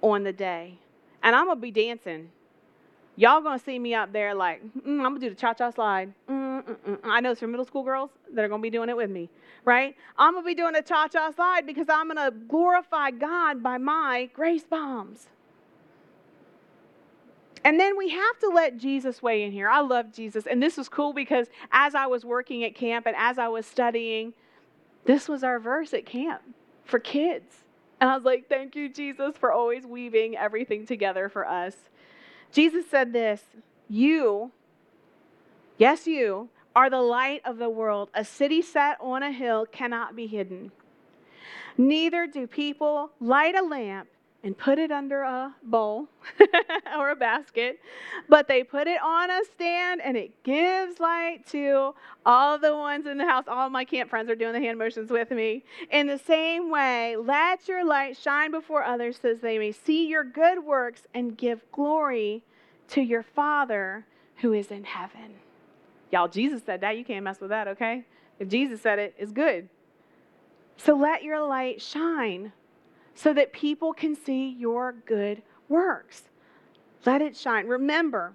[0.00, 0.78] on the day.
[1.22, 2.30] And I'm going to be dancing.
[3.16, 5.52] Y'all going to see me up there like, mm, I'm going to do the cha
[5.52, 6.14] cha slide.
[6.30, 8.88] Mm, mm, mm, I know some middle school girls that are going to be doing
[8.88, 9.28] it with me,
[9.64, 9.94] right?
[10.16, 13.62] I'm going to be doing the cha cha slide because I'm going to glorify God
[13.62, 15.28] by my grace bombs.
[17.68, 19.68] And then we have to let Jesus weigh in here.
[19.68, 20.46] I love Jesus.
[20.46, 23.66] And this was cool because as I was working at camp and as I was
[23.66, 24.32] studying,
[25.04, 26.40] this was our verse at camp
[26.86, 27.64] for kids.
[28.00, 31.74] And I was like, thank you, Jesus, for always weaving everything together for us.
[32.52, 33.42] Jesus said this
[33.86, 34.50] You,
[35.76, 38.08] yes, you, are the light of the world.
[38.14, 40.72] A city set on a hill cannot be hidden.
[41.76, 44.08] Neither do people light a lamp
[44.44, 46.08] and put it under a bowl
[46.96, 47.80] or a basket,
[48.28, 53.06] but they put it on a stand and it gives light to all the ones
[53.06, 53.44] in the house.
[53.48, 55.64] All my camp friends are doing the hand motions with me.
[55.90, 60.24] In the same way, let your light shine before others so they may see your
[60.24, 62.44] good works and give glory
[62.88, 65.34] to your Father who is in heaven.
[66.12, 66.96] Y'all, Jesus said that.
[66.96, 68.04] You can't mess with that, okay?
[68.38, 69.68] If Jesus said it, it's good.
[70.76, 72.52] So let your light shine
[73.18, 76.22] so that people can see your good works.
[77.04, 77.66] Let it shine.
[77.66, 78.32] Remember,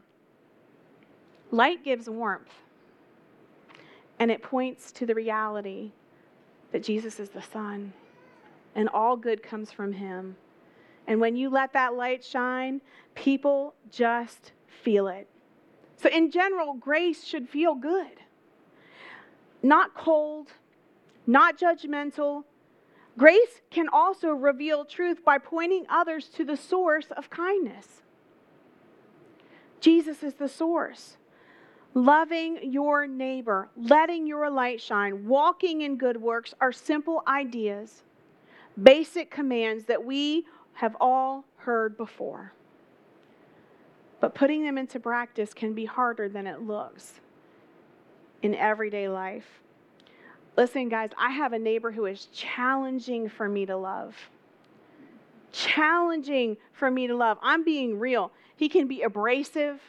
[1.51, 2.51] light gives warmth,
[4.19, 5.93] and it points to the reality
[6.73, 7.93] that Jesus is the Son,
[8.75, 10.35] and all good comes from Him.
[11.07, 12.81] And when you let that light shine,
[13.15, 15.29] people just feel it.
[15.95, 18.19] So, in general, grace should feel good.
[19.61, 20.49] Not cold,
[21.25, 22.43] not judgmental,
[23.17, 28.01] Grace can also reveal truth by pointing others to the source of kindness.
[29.79, 31.17] Jesus is the source.
[31.93, 38.01] Loving your neighbor, letting your light shine, walking in good works are simple ideas,
[38.81, 42.53] basic commands that we have all heard before.
[44.19, 47.19] But putting them into practice can be harder than it looks
[48.41, 49.59] in everyday life.
[50.55, 54.15] Listen, guys, I have a neighbor who is challenging for me to love.
[55.51, 57.37] Challenging for me to love.
[57.41, 58.31] I'm being real.
[58.55, 59.81] He can be abrasive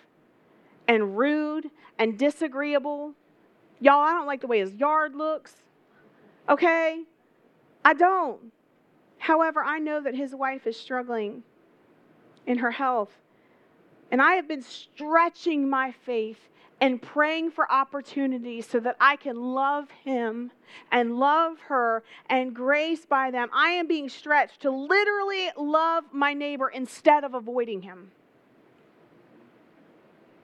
[0.89, 3.15] and rude and disagreeable.
[3.81, 5.55] Y'all, I don't like the way his yard looks.
[6.49, 7.03] Okay?
[7.85, 8.53] I don't.
[9.19, 11.43] However, I know that his wife is struggling
[12.47, 13.11] in her health.
[14.11, 16.39] And I have been stretching my faith
[16.81, 20.51] and praying for opportunities so that I can love him
[20.91, 23.49] and love her and grace by them.
[23.53, 28.11] I am being stretched to literally love my neighbor instead of avoiding him.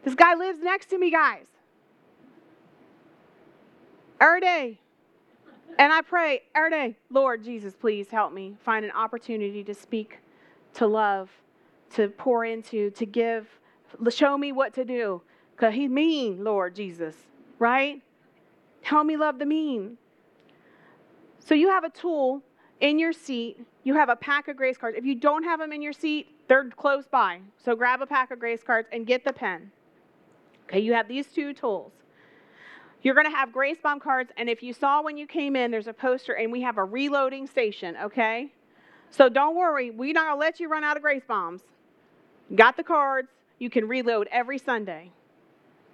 [0.03, 1.47] This guy lives next to me, guys.
[4.21, 4.79] Every day.
[5.79, 10.19] And I pray every day, Lord Jesus, please help me find an opportunity to speak,
[10.75, 11.31] to love,
[11.95, 13.47] to pour into, to give,
[14.11, 15.23] show me what to do
[15.61, 17.15] because he's mean, Lord Jesus,
[17.59, 18.01] right?
[18.81, 19.99] Help me love the mean.
[21.39, 22.43] So you have a tool
[22.81, 23.61] in your seat.
[23.85, 24.97] You have a pack of grace cards.
[24.97, 27.41] If you don't have them in your seat, they're close by.
[27.63, 29.71] So grab a pack of grace cards and get the pen.
[30.65, 31.93] Okay, you have these two tools.
[33.03, 35.71] You're going to have grace bomb cards, and if you saw when you came in,
[35.71, 38.51] there's a poster, and we have a reloading station, okay?
[39.11, 41.63] So don't worry, we're not going to let you run out of grace bombs.
[42.55, 45.13] Got the cards, you can reload every Sunday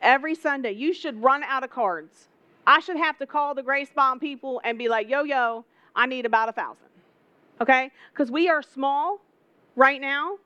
[0.07, 0.73] every Sunday.
[0.73, 2.29] You should run out of cards.
[2.67, 5.65] I should have to call the Grace Bomb people and be like, yo, yo,
[5.95, 6.87] I need about a thousand.
[7.61, 7.91] Okay?
[8.13, 9.21] Because we are small
[9.75, 10.39] right now,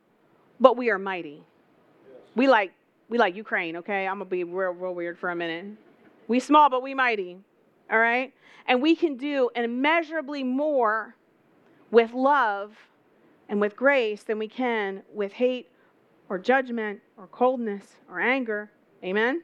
[0.59, 1.45] but we are mighty.
[2.35, 2.73] We like
[3.09, 4.07] we like Ukraine, okay?
[4.07, 5.77] I'm gonna be real, real weird for a minute.
[6.29, 7.39] We small, but we mighty.
[7.91, 8.33] All right?
[8.67, 11.17] And we can do immeasurably more
[11.91, 12.77] with love
[13.49, 15.69] and with grace than we can with hate
[16.29, 18.71] or judgment or coldness or anger
[19.03, 19.43] Amen?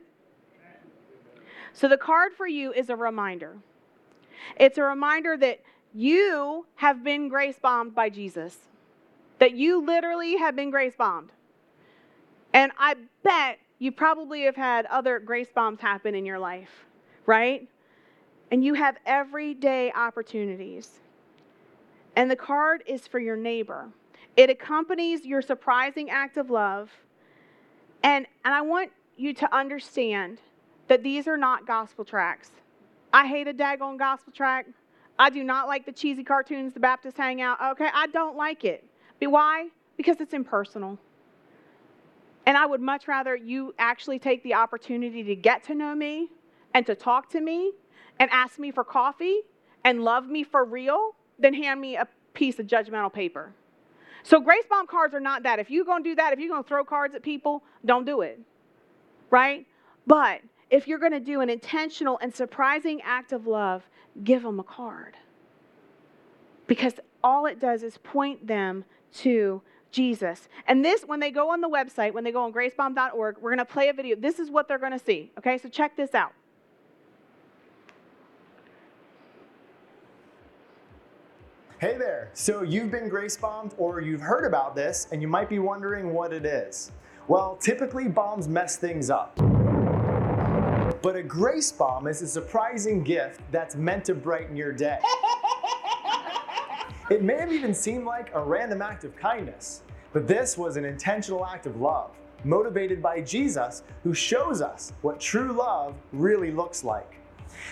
[1.77, 3.59] So the card for you is a reminder.
[4.59, 5.61] It's a reminder that
[5.93, 8.57] you have been grace bombed by Jesus,
[9.41, 11.33] that you literally have been grace bombed.
[12.55, 16.87] And I bet you probably have had other grace bombs happen in your life,
[17.27, 17.69] right?
[18.51, 21.01] And you have everyday opportunities.
[22.17, 23.91] And the card is for your neighbor.
[24.35, 26.91] It accompanies your surprising act of love.
[28.03, 30.39] And, and I want you to understand
[30.89, 32.51] that these are not gospel tracts.
[33.13, 34.67] I hate a daggone gospel track.
[35.19, 37.59] I do not like the cheesy cartoons the Baptists hang out.
[37.73, 38.85] Okay, I don't like it.
[39.19, 39.69] But why?
[39.97, 40.99] Because it's impersonal.
[42.45, 46.29] And I would much rather you actually take the opportunity to get to know me
[46.75, 47.73] and to talk to me
[48.21, 49.41] and ask me for coffee
[49.85, 53.53] and love me for real than hand me a piece of judgmental paper.
[54.23, 55.59] So grace bomb cards are not that.
[55.59, 58.05] If you're going to do that, if you're going to throw cards at people, don't
[58.05, 58.41] do it.
[59.31, 59.67] Right?
[60.07, 60.41] But
[60.71, 63.89] if you're going to do an intentional and surprising act of love,
[64.25, 65.15] give them a card.
[66.67, 70.49] Because all it does is point them to Jesus.
[70.67, 73.59] And this, when they go on the website, when they go on gracebomb.org, we're going
[73.59, 74.17] to play a video.
[74.17, 75.31] This is what they're going to see.
[75.39, 76.33] Okay, so check this out.
[81.79, 82.31] Hey there!
[82.33, 86.15] So you've been grace bombed or you've heard about this and you might be wondering
[86.15, 86.91] what it is.
[87.29, 89.39] Well, typically bombs mess things up.
[91.03, 94.99] But a grace bomb is a surprising gift that's meant to brighten your day.
[97.09, 99.83] It may have even seemed like a random act of kindness,
[100.13, 102.11] but this was an intentional act of love,
[102.43, 107.21] motivated by Jesus, who shows us what true love really looks like.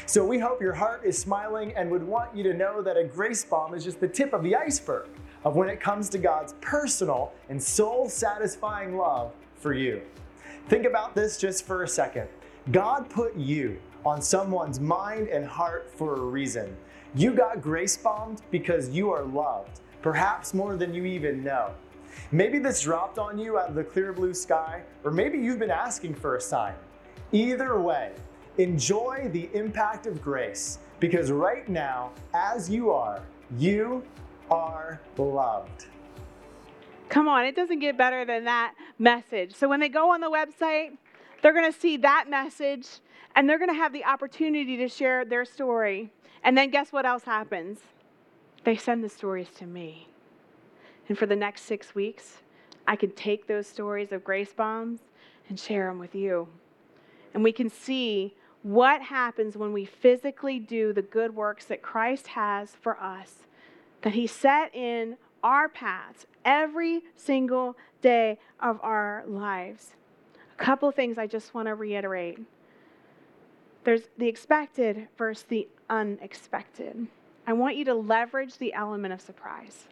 [0.07, 3.03] So we hope your heart is smiling and would want you to know that a
[3.03, 5.09] grace bomb is just the tip of the iceberg
[5.43, 10.01] of when it comes to God's personal and soul satisfying love for you.
[10.69, 12.29] Think about this just for a second.
[12.71, 16.77] God put you on someone's mind and heart for a reason.
[17.15, 21.71] You got grace bombed because you are loved, perhaps more than you even know.
[22.33, 25.71] Maybe this dropped on you out of the clear blue sky, or maybe you've been
[25.71, 26.75] asking for a sign.
[27.33, 28.13] Either way,
[28.59, 33.21] Enjoy the impact of grace because right now, as you are,
[33.59, 34.05] you
[34.49, 35.87] are loved.
[37.09, 39.57] Come on, it doesn't get better than that message.
[39.57, 40.97] So when they go on the website,
[41.45, 42.89] they're going to see that message
[43.37, 46.11] and they're going to have the opportunity to share their story.
[46.43, 47.81] And then guess what else happens?
[48.65, 50.09] They send the stories to me.
[51.07, 52.39] And for the next six weeks,
[52.87, 55.01] I can take those stories of grace bombs
[55.51, 56.49] and share them with you.
[57.35, 62.29] And we can see what happens when we physically do the good works that Christ
[62.29, 63.41] has for us,
[64.01, 69.91] that He set in our paths every single day of our lives.
[70.55, 72.39] A couple things I just want to reiterate
[73.85, 77.07] there's the expected versus the unexpected.
[77.47, 79.89] I want you to leverage the element of surprise.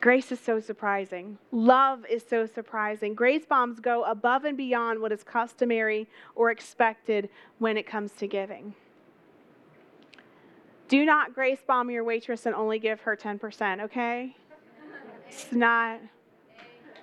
[0.00, 1.38] Grace is so surprising.
[1.50, 3.14] Love is so surprising.
[3.14, 8.26] Grace bombs go above and beyond what is customary or expected when it comes to
[8.26, 8.74] giving.
[10.88, 14.34] Do not grace bomb your waitress and only give her 10%, okay?
[15.28, 16.00] It's not,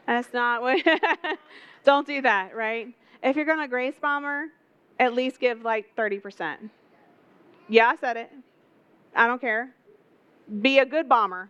[0.07, 0.83] that's not what,
[1.85, 2.87] don't do that, right?
[3.23, 4.47] If you're going to grace bomber,
[4.99, 6.69] at least give like 30%.
[7.69, 8.31] Yeah, I said it.
[9.15, 9.73] I don't care.
[10.61, 11.49] Be a good bomber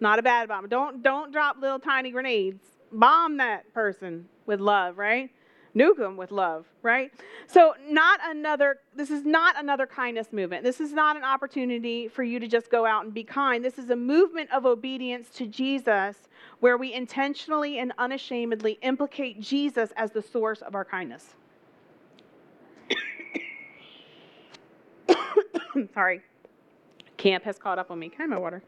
[0.00, 0.68] not a bad bomber.
[0.68, 2.60] Don't don't drop little tiny grenades.
[2.92, 5.30] Bomb that person with love, right?
[5.76, 7.12] Nuke them with love, right?
[7.46, 10.64] So not another this is not another kindness movement.
[10.64, 13.62] This is not an opportunity for you to just go out and be kind.
[13.62, 16.16] This is a movement of obedience to Jesus
[16.60, 21.34] where we intentionally and unashamedly implicate Jesus as the source of our kindness.
[25.92, 26.22] Sorry.
[27.18, 28.08] Camp has caught up on me.
[28.08, 28.62] Can I have my water?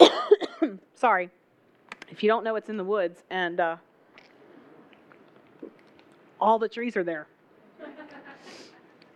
[0.94, 1.28] Sorry.
[2.18, 3.76] If you don't know, it's in the woods, and uh,
[6.40, 7.28] all the trees are there.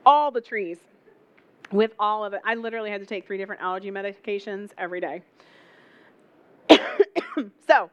[0.06, 0.78] all the trees.
[1.72, 2.40] With all of it.
[2.44, 5.22] I literally had to take three different allergy medications every day.
[7.66, 7.90] so,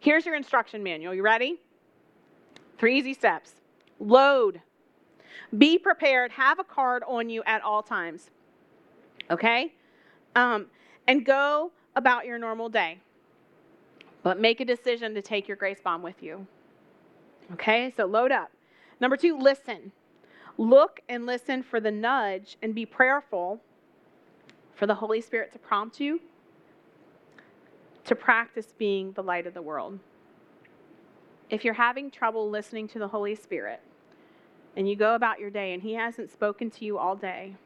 [0.00, 1.14] here's your instruction manual.
[1.14, 1.58] You ready?
[2.76, 3.52] Three easy steps.
[3.98, 4.60] Load.
[5.56, 6.32] Be prepared.
[6.32, 8.28] Have a card on you at all times.
[9.30, 9.72] Okay?
[10.36, 10.66] Um,
[11.08, 12.98] and go about your normal day.
[14.22, 16.46] But make a decision to take your grace bomb with you.
[17.52, 18.50] Okay, so load up.
[19.00, 19.92] Number two, listen.
[20.58, 23.60] Look and listen for the nudge and be prayerful
[24.74, 26.20] for the Holy Spirit to prompt you
[28.04, 29.98] to practice being the light of the world.
[31.50, 33.80] If you're having trouble listening to the Holy Spirit
[34.76, 37.56] and you go about your day and He hasn't spoken to you all day,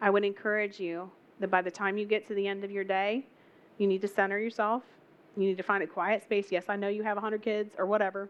[0.00, 1.10] I would encourage you
[1.40, 3.26] that by the time you get to the end of your day,
[3.78, 4.82] you need to center yourself
[5.36, 6.46] You need to find a quiet space.
[6.50, 8.28] Yes, I know you have 100 kids or whatever.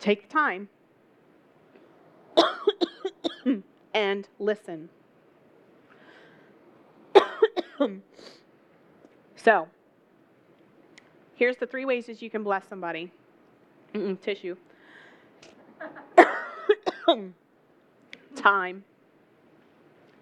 [0.00, 0.68] Take time
[3.94, 4.88] and listen.
[9.36, 9.68] so,
[11.36, 13.10] here's the three ways that you can bless somebody.
[13.94, 14.56] Mm-mm, tissue.
[18.34, 18.84] time.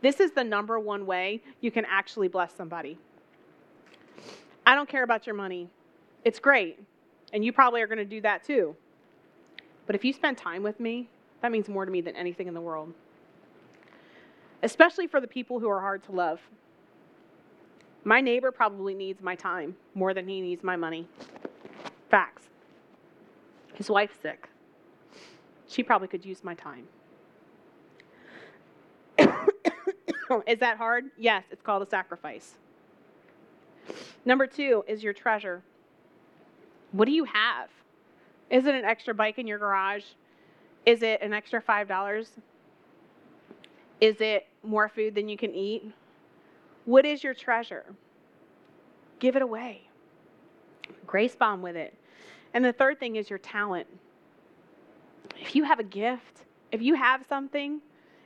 [0.01, 2.99] This is the number one way you can actually bless somebody.
[4.67, 5.69] I don't care about your money.
[6.25, 6.79] It's great.
[7.33, 8.77] And you probably are going to do that too.
[9.87, 11.09] But if you spend time with me,
[11.41, 12.93] that means more to me than anything in the world.
[14.63, 16.41] Especially for the people who are hard to love.
[18.05, 21.09] My neighbor probably needs my time more than he needs my money.
[22.11, 22.43] Facts.
[23.75, 24.49] His wife's sick.
[25.69, 26.87] She probably could use my time.
[30.47, 31.07] is that hard?
[31.17, 32.55] Yes, it's called a sacrifice.
[34.25, 35.63] Number two is your treasure.
[36.93, 37.69] What do you have?
[38.51, 40.05] Is it an extra bike in your garage?
[40.85, 42.29] Is it an extra $5?
[44.01, 45.91] Is it more food than you can eat?
[46.85, 47.85] What is your treasure?
[49.21, 49.83] Give it away.
[51.07, 51.95] Grace bomb with it.
[52.55, 53.87] And the third thing is your talent.
[55.41, 57.81] If you have a gift, if you have something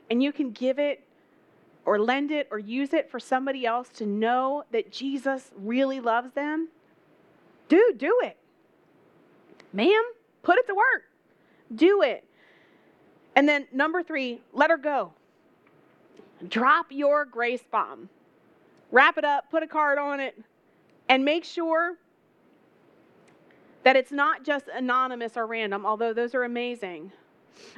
[0.09, 1.03] and you can give it
[1.87, 6.33] or lend it or use it for somebody else to know that Jesus really loves
[6.33, 6.67] them,
[7.69, 8.35] dude, do it.
[9.71, 10.03] Ma'am,
[10.43, 11.03] put it to work.
[11.73, 12.25] Do it.
[13.37, 15.13] And then number three, let her go.
[16.49, 18.09] Drop your grace bomb.
[18.91, 20.37] Wrap it up, put a card on it,
[21.07, 21.95] and make sure
[23.83, 27.13] that it's not just anonymous or random, although those are amazing.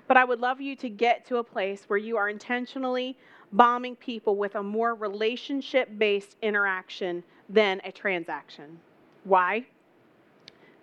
[0.07, 3.16] But I would love you to get to a place where you are intentionally
[3.52, 8.80] bombing people with a more relationship based interaction than a transaction.
[9.24, 9.66] Why?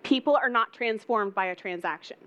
[0.03, 2.17] People are not transformed by a transaction.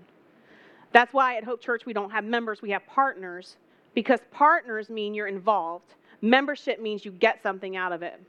[0.91, 3.57] That's why at Hope Church we don't have members, we have partners,
[3.93, 5.95] because partners mean you're involved.
[6.21, 8.19] Membership means you get something out of it.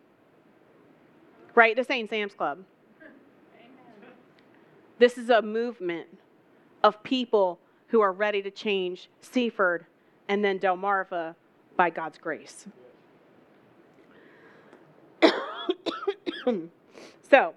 [1.55, 1.77] Right?
[1.77, 2.65] This ain't Sam's Club.
[4.99, 6.07] This is a movement
[6.85, 7.59] of people
[7.89, 9.85] who are ready to change Seaford
[10.29, 11.35] and then Delmarva
[11.77, 12.67] by God's grace.
[17.31, 17.55] so,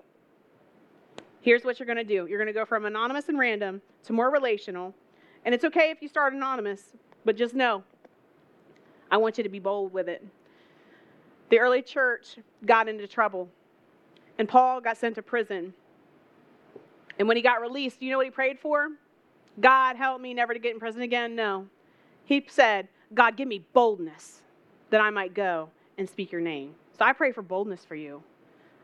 [1.41, 4.13] here's what you're going to do you're going to go from anonymous and random to
[4.13, 4.93] more relational.
[5.43, 6.81] And it's okay if you start anonymous,
[7.23, 7.83] but just know
[9.11, 10.25] I want you to be bold with it.
[11.49, 13.49] The early church got into trouble,
[14.39, 15.73] and Paul got sent to prison.
[17.19, 18.89] And when he got released, do you know what he prayed for?
[19.59, 21.35] God, help me never to get in prison again?
[21.35, 21.67] No.
[22.25, 24.41] He said, God, give me boldness
[24.89, 26.75] that I might go and speak your name.
[26.97, 28.23] So I pray for boldness for you.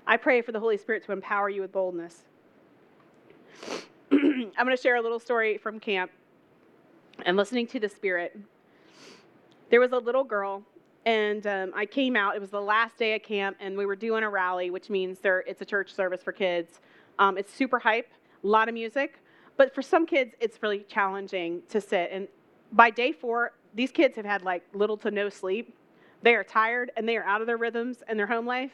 [0.06, 2.24] I pray for the Holy Spirit to empower you with boldness.
[4.12, 6.12] I'm going to share a little story from camp
[7.26, 8.38] and listening to the Spirit.
[9.70, 10.64] There was a little girl,
[11.06, 12.36] and um, I came out.
[12.36, 15.20] It was the last day of camp, and we were doing a rally, which means
[15.20, 16.82] there, it's a church service for kids.
[17.20, 18.12] Um, it's super hype,
[18.44, 19.20] a lot of music,
[19.56, 22.10] but for some kids, it's really challenging to sit.
[22.12, 22.28] And
[22.74, 25.76] by day four, these kids have had like little to no sleep.
[26.22, 28.72] They are tired and they are out of their rhythms and their home life.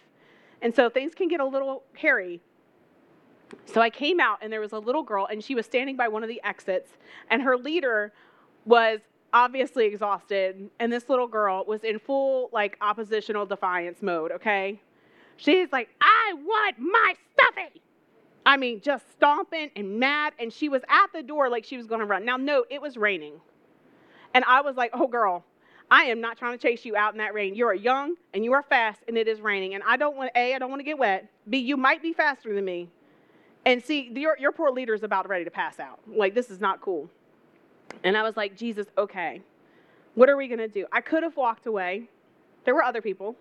[0.62, 2.42] And so things can get a little hairy.
[3.66, 6.08] So I came out and there was a little girl and she was standing by
[6.08, 6.92] one of the exits
[7.30, 8.12] and her leader
[8.66, 9.00] was
[9.34, 14.82] obviously exhausted and this little girl was in full like oppositional defiance mode, okay?
[15.38, 17.82] She's like, "I want my stuffy."
[18.46, 21.86] I mean, just stomping and mad and she was at the door like she was
[21.86, 22.26] going to run.
[22.26, 23.40] Now note, it was raining.
[24.34, 25.44] And I was like, oh, girl,
[25.90, 27.56] I am not trying to chase you out in that rain.
[27.56, 29.74] You are young and you are fast and it is raining.
[29.74, 31.30] And I don't want, A, I don't want to get wet.
[31.50, 32.90] B, you might be faster than me.
[33.66, 36.00] And see, your, your poor leader is about ready to pass out.
[36.08, 37.10] Like, this is not cool.
[38.04, 39.42] And I was like, Jesus, okay,
[40.16, 40.86] what are we going to do?
[40.92, 42.10] I could have walked away.
[42.66, 43.36] There were other people.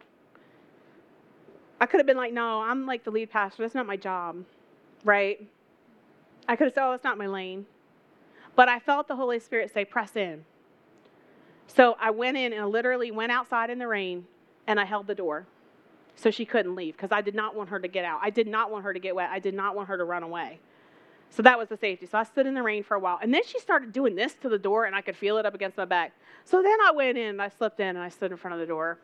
[1.81, 3.63] I could have been like, no, I'm like the lead pastor.
[3.63, 4.45] That's not my job,
[5.05, 5.47] right?
[6.49, 7.67] I could have said, oh, it's not my lane.
[8.55, 10.45] But I felt the Holy Spirit say, press in.
[11.67, 14.27] So I went in and literally went outside in the rain
[14.67, 15.47] and I held the door
[16.15, 18.21] so she couldn't leave because I did not want her to get out.
[18.23, 19.31] I did not want her to get wet.
[19.31, 20.59] I did not want her to run away.
[21.31, 22.07] So that was the safety.
[22.07, 23.19] So I stood in the rain for a while.
[23.21, 25.55] And then she started doing this to the door and I could feel it up
[25.55, 26.13] against my back.
[26.45, 28.61] So then I went in and I slipped in and I stood in front of
[28.61, 28.99] the door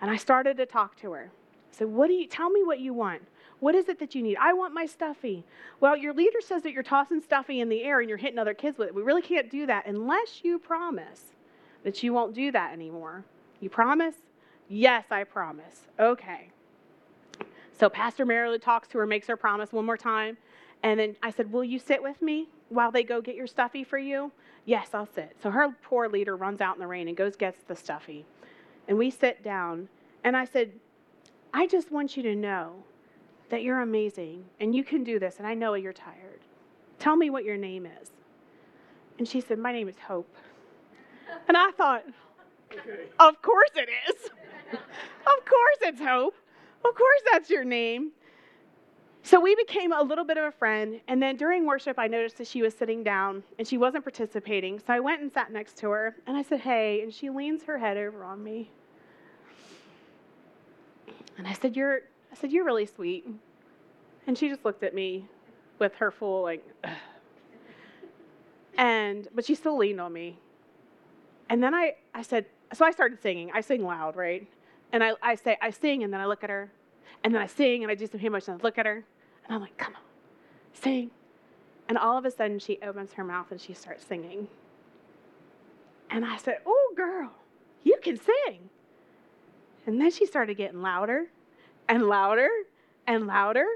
[0.00, 1.30] and I started to talk to her.
[1.30, 3.22] I said, What do you tell me what you want?
[3.60, 4.36] What is it that you need?
[4.40, 5.44] I want my stuffy.
[5.80, 8.54] Well, your leader says that you're tossing stuffy in the air and you're hitting other
[8.54, 8.94] kids with it.
[8.94, 11.33] We really can't do that unless you promise
[11.84, 13.24] that you won't do that anymore.
[13.60, 14.16] You promise?
[14.68, 15.86] Yes, I promise.
[15.98, 16.48] Okay.
[17.78, 20.36] So Pastor Marilyn talks to her, makes her promise one more time.
[20.82, 23.84] And then I said, Will you sit with me while they go get your stuffy
[23.84, 24.32] for you?
[24.64, 25.36] Yes, I'll sit.
[25.42, 28.24] So her poor leader runs out in the rain and goes gets the stuffy.
[28.88, 29.88] And we sit down.
[30.22, 30.72] And I said,
[31.52, 32.84] I just want you to know
[33.50, 35.36] that you're amazing and you can do this.
[35.38, 36.40] And I know you're tired.
[36.98, 38.10] Tell me what your name is.
[39.18, 40.34] And she said, My name is Hope.
[41.48, 42.04] And I thought,
[42.72, 43.06] okay.
[43.18, 44.30] Of course it is.
[44.72, 46.34] of course it's Hope.
[46.84, 48.12] Of course that's your name.
[49.22, 51.00] So we became a little bit of a friend.
[51.08, 54.78] And then during worship, I noticed that she was sitting down and she wasn't participating.
[54.78, 57.00] So I went and sat next to her and I said, Hey.
[57.02, 58.70] And she leans her head over on me.
[61.38, 62.00] And I said, You're,
[62.30, 63.26] I said, You're really sweet.
[64.26, 65.26] And she just looked at me
[65.78, 66.90] with her full, like, Ugh.
[68.78, 70.38] and, but she still leaned on me.
[71.48, 73.50] And then I, I said, So I started singing.
[73.54, 74.46] I sing loud, right?
[74.92, 76.70] And I, I say, I sing and then I look at her.
[77.22, 79.04] And then I sing and I do some hand motions and I look at her.
[79.46, 80.02] And I'm like, come on,
[80.72, 81.10] sing.
[81.88, 84.48] And all of a sudden, she opens her mouth and she starts singing.
[86.10, 87.30] And I said, Oh, girl,
[87.82, 88.70] you can sing.
[89.86, 91.26] And then she started getting louder
[91.88, 92.48] and louder
[93.06, 93.66] and louder.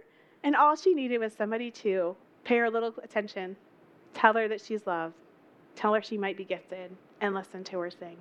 [0.43, 3.57] And all she needed was somebody to pay her a little attention,
[4.15, 5.15] tell her that she's loved,
[5.75, 8.17] tell her she might be gifted, and listen to her sing.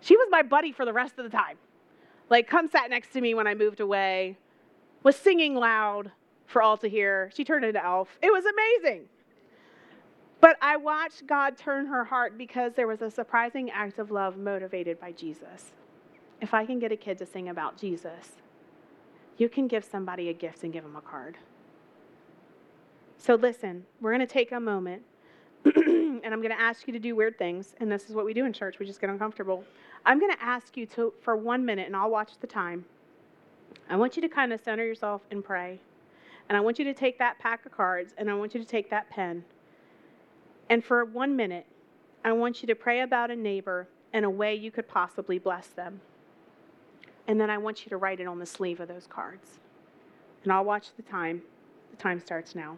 [0.00, 1.56] She was my buddy for the rest of the time.
[2.30, 4.36] Like, come sat next to me when I moved away,
[5.02, 6.10] was singing loud,
[6.46, 7.30] for all to hear.
[7.34, 8.18] She turned into Elf.
[8.22, 9.06] It was amazing.
[10.40, 14.36] But I watched God turn her heart because there was a surprising act of love
[14.36, 15.72] motivated by Jesus.
[16.40, 18.32] If I can get a kid to sing about Jesus,
[19.38, 21.38] you can give somebody a gift and give them a card.
[23.16, 25.02] So listen, we're going to take a moment
[25.76, 27.74] and I'm going to ask you to do weird things.
[27.80, 28.78] And this is what we do in church.
[28.78, 29.64] We just get uncomfortable.
[30.04, 32.84] I'm going to ask you to, for one minute, and I'll watch the time.
[33.88, 35.78] I want you to kind of center yourself and pray.
[36.48, 38.66] And I want you to take that pack of cards and I want you to
[38.66, 39.44] take that pen.
[40.68, 41.66] And for one minute,
[42.24, 45.68] I want you to pray about a neighbor in a way you could possibly bless
[45.68, 46.00] them.
[47.26, 49.58] And then I want you to write it on the sleeve of those cards.
[50.42, 51.42] And I'll watch the time.
[51.90, 52.76] The time starts now.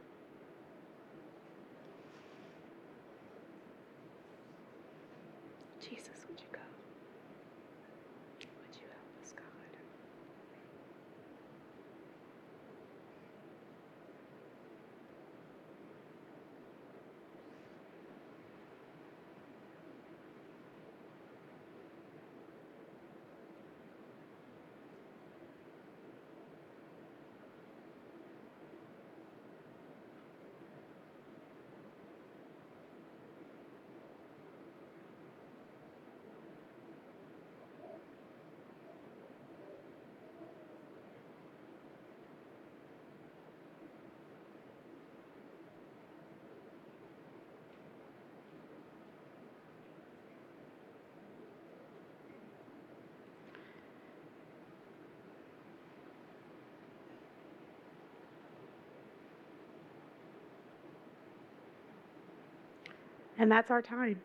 [63.38, 64.20] And that's our time.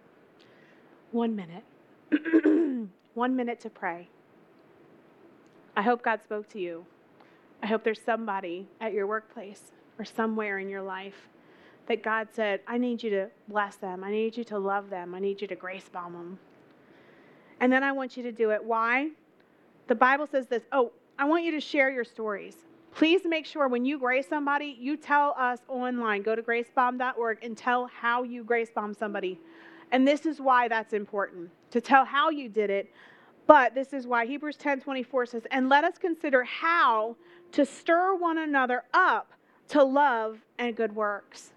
[1.12, 1.64] One minute.
[3.14, 4.07] One minute to pray.
[5.76, 6.86] I hope God spoke to you.
[7.62, 11.28] I hope there's somebody at your workplace or somewhere in your life
[11.88, 14.03] that God said, I need you to bless them.
[14.03, 15.14] I need you to love them.
[15.14, 16.39] I need you to grace bomb them.
[17.59, 18.64] And then I want you to do it.
[18.64, 19.09] Why?
[19.88, 20.64] The Bible says this.
[20.72, 22.55] Oh, I want you to share your stories.
[22.94, 26.22] Please make sure when you grace somebody, you tell us online.
[26.22, 29.39] Go to gracebomb.org and tell how you grace bomb somebody.
[29.92, 32.92] And this is why that's important to tell how you did it.
[33.48, 37.16] But this is why Hebrews 10 24 says, And let us consider how
[37.54, 39.34] to stir one another up
[39.70, 41.52] to love and good works.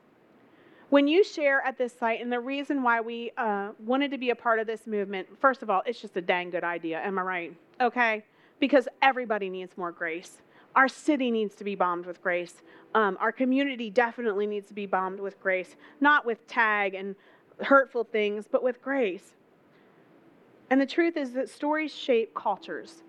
[0.90, 4.30] When you share at this site, and the reason why we uh, wanted to be
[4.30, 7.00] a part of this movement, first of all, it's just a dang good idea.
[7.00, 7.56] Am I right?
[7.80, 8.22] Okay?
[8.60, 10.40] Because everybody needs more grace.
[10.76, 12.62] Our city needs to be bombed with grace.
[12.94, 17.14] Um, our community definitely needs to be bombed with grace, not with tag and
[17.60, 19.34] hurtful things, but with grace.
[20.70, 23.02] And the truth is that stories shape cultures.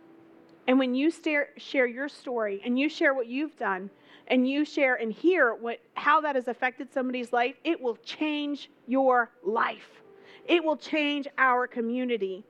[0.68, 3.90] And when you stare, share your story and you share what you've done
[4.28, 8.70] and you share and hear what, how that has affected somebody's life, it will change
[8.88, 10.02] your life.
[10.48, 12.44] It will change our community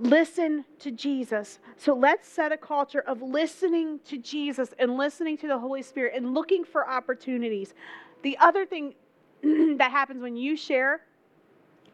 [0.00, 1.58] listen to Jesus.
[1.76, 6.14] So let's set a culture of listening to Jesus and listening to the Holy Spirit
[6.16, 7.74] and looking for opportunities.
[8.22, 8.94] The other thing
[9.42, 11.02] that happens when you share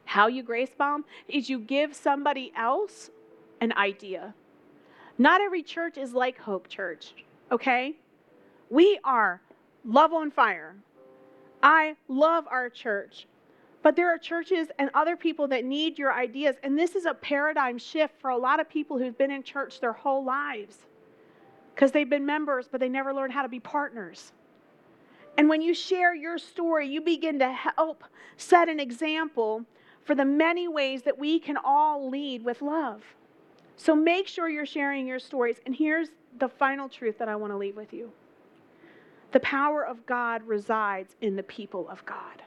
[0.04, 3.10] how you grace bomb is you give somebody else
[3.60, 4.34] an idea.
[5.18, 7.12] Not every church is like Hope Church.
[7.50, 7.94] okay?
[8.70, 9.40] We are
[9.84, 10.76] love on fire.
[11.62, 13.26] I love our church.
[13.86, 16.56] But there are churches and other people that need your ideas.
[16.64, 19.78] And this is a paradigm shift for a lot of people who've been in church
[19.78, 20.78] their whole lives
[21.72, 24.32] because they've been members, but they never learned how to be partners.
[25.38, 28.02] And when you share your story, you begin to help
[28.36, 29.64] set an example
[30.02, 33.04] for the many ways that we can all lead with love.
[33.76, 35.58] So make sure you're sharing your stories.
[35.64, 36.08] And here's
[36.40, 38.10] the final truth that I want to leave with you
[39.30, 42.42] the power of God resides in the people of God.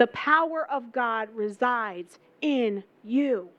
[0.00, 3.50] The power of God resides in you.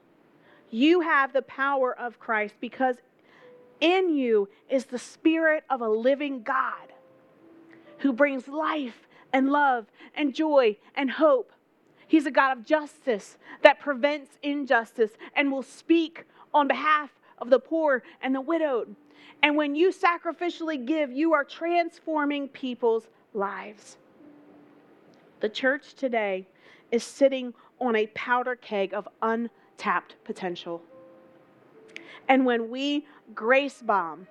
[0.71, 2.95] You have the power of Christ because
[3.79, 6.93] in you is the spirit of a living God
[7.99, 9.85] who brings life and love
[10.15, 11.51] and joy and hope.
[12.07, 16.25] He's a God of justice that prevents injustice and will speak
[16.55, 18.95] on behalf of the poor and the widowed.
[19.43, 23.97] And when you sacrificially give, you are transforming people's lives.
[25.41, 26.47] The church today
[26.91, 30.83] is sitting on a powder keg of untapped potential.
[32.29, 34.27] And when we grace bomb,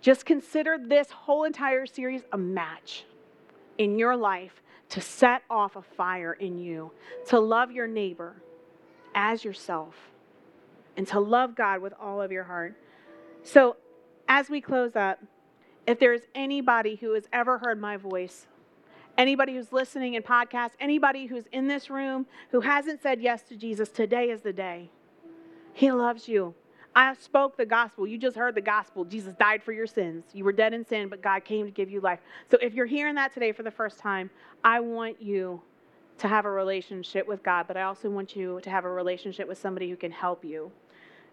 [0.00, 3.04] just consider this whole entire series a match
[3.78, 4.60] in your life
[4.90, 6.90] to set off a fire in you,
[7.26, 8.42] to love your neighbor
[9.14, 9.94] as yourself,
[10.96, 12.74] and to love God with all of your heart.
[13.44, 13.76] So,
[14.28, 15.20] as we close up,
[15.86, 18.46] if there's anybody who has ever heard my voice
[19.18, 23.56] Anybody who's listening in podcast, anybody who's in this room who hasn't said yes to
[23.56, 24.90] Jesus, today is the day.
[25.74, 26.54] He loves you.
[26.94, 28.06] I spoke the gospel.
[28.06, 29.04] You just heard the gospel.
[29.04, 30.24] Jesus died for your sins.
[30.32, 32.20] You were dead in sin, but God came to give you life.
[32.48, 34.30] So if you're hearing that today for the first time,
[34.62, 35.62] I want you
[36.18, 39.48] to have a relationship with God, but I also want you to have a relationship
[39.48, 40.70] with somebody who can help you.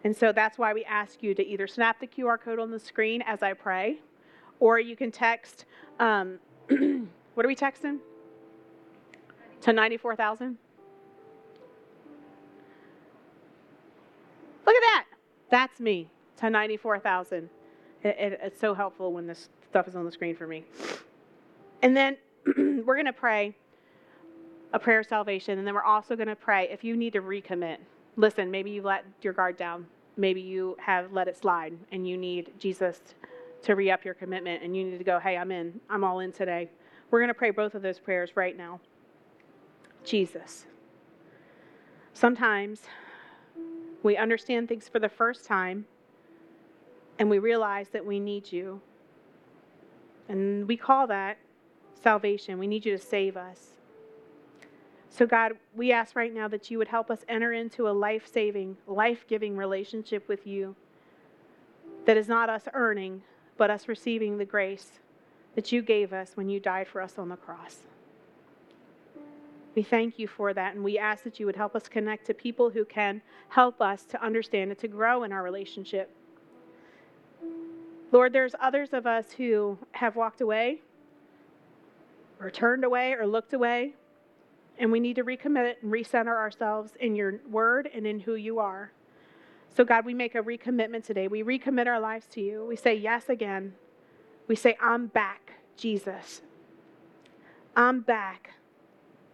[0.03, 2.79] And so that's why we ask you to either snap the QR code on the
[2.79, 3.99] screen as I pray,
[4.59, 5.65] or you can text.
[5.99, 6.39] Um,
[7.35, 7.99] What are we texting?
[9.61, 10.57] To 94,000?
[14.65, 15.05] Look at that.
[15.49, 17.49] That's me to 94,000.
[18.03, 20.63] It, it, it's so helpful when this stuff is on the screen for me.
[21.81, 22.17] And then
[22.57, 23.53] we're going to pray
[24.71, 25.59] a prayer of salvation.
[25.59, 27.77] And then we're also going to pray if you need to recommit.
[28.15, 29.85] Listen, maybe you let your guard down.
[30.15, 33.01] Maybe you have let it slide and you need Jesus
[33.63, 35.81] to re up your commitment and you need to go, hey, I'm in.
[35.89, 36.69] I'm all in today.
[37.11, 38.79] We're going to pray both of those prayers right now.
[40.03, 40.65] Jesus.
[42.13, 42.83] Sometimes
[44.03, 45.85] we understand things for the first time
[47.19, 48.81] and we realize that we need you.
[50.27, 51.37] And we call that
[52.01, 52.57] salvation.
[52.57, 53.75] We need you to save us.
[55.09, 58.27] So, God, we ask right now that you would help us enter into a life
[58.31, 60.75] saving, life giving relationship with you
[62.05, 63.21] that is not us earning,
[63.57, 64.99] but us receiving the grace
[65.55, 67.77] that you gave us when you died for us on the cross.
[69.75, 72.33] We thank you for that, and we ask that you would help us connect to
[72.33, 76.09] people who can help us to understand and to grow in our relationship.
[78.11, 80.81] Lord, there's others of us who have walked away,
[82.39, 83.95] or turned away, or looked away,
[84.77, 88.59] and we need to recommit and recenter ourselves in your word and in who you
[88.59, 88.91] are.
[89.75, 91.27] So, God, we make a recommitment today.
[91.27, 92.65] We recommit our lives to you.
[92.65, 93.73] We say yes again.
[94.47, 96.41] We say, I'm back, Jesus.
[97.75, 98.51] I'm back.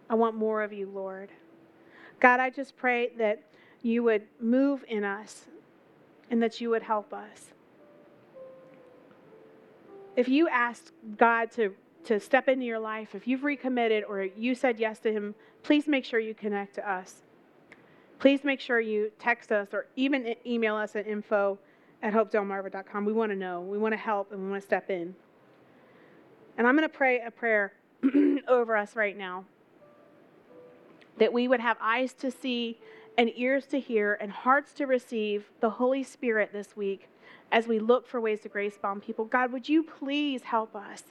[0.08, 1.30] I want more of you, Lord.
[2.20, 3.42] God, I just pray that
[3.82, 5.46] you would move in us
[6.30, 7.52] and that you would help us.
[10.16, 14.54] If you ask God to, to step into your life, if you've recommitted or you
[14.54, 17.22] said yes to Him, please make sure you connect to us.
[18.18, 21.58] Please make sure you text us or even email us at info
[22.02, 23.04] at hopedelmarva.com.
[23.04, 25.14] We want to know, we want to help, and we want to step in.
[26.58, 27.72] And I'm going to pray a prayer
[28.48, 29.44] over us right now
[31.18, 32.78] that we would have eyes to see
[33.16, 37.08] and ears to hear and hearts to receive the Holy Spirit this week
[37.50, 39.26] as we look for ways to grace bomb people.
[39.26, 41.04] God, would you please help us?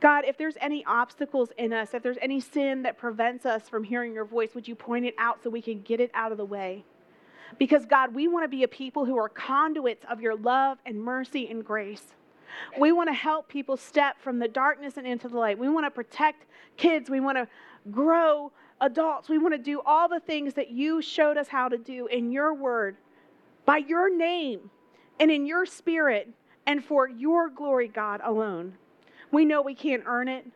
[0.00, 3.84] God, if there's any obstacles in us, if there's any sin that prevents us from
[3.84, 6.38] hearing your voice, would you point it out so we can get it out of
[6.38, 6.84] the way?
[7.58, 11.00] Because, God, we want to be a people who are conduits of your love and
[11.00, 12.14] mercy and grace.
[12.78, 15.58] We want to help people step from the darkness and into the light.
[15.58, 16.46] We want to protect
[16.76, 17.10] kids.
[17.10, 17.48] We want to
[17.90, 19.28] grow adults.
[19.28, 22.32] We want to do all the things that you showed us how to do in
[22.32, 22.96] your word,
[23.64, 24.70] by your name,
[25.18, 26.28] and in your spirit,
[26.66, 28.74] and for your glory, God, alone.
[29.32, 30.46] We know we can't earn it,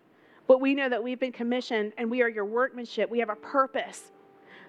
[0.47, 3.11] but we know that we've been commissioned and we are your workmanship.
[3.11, 4.13] We have a purpose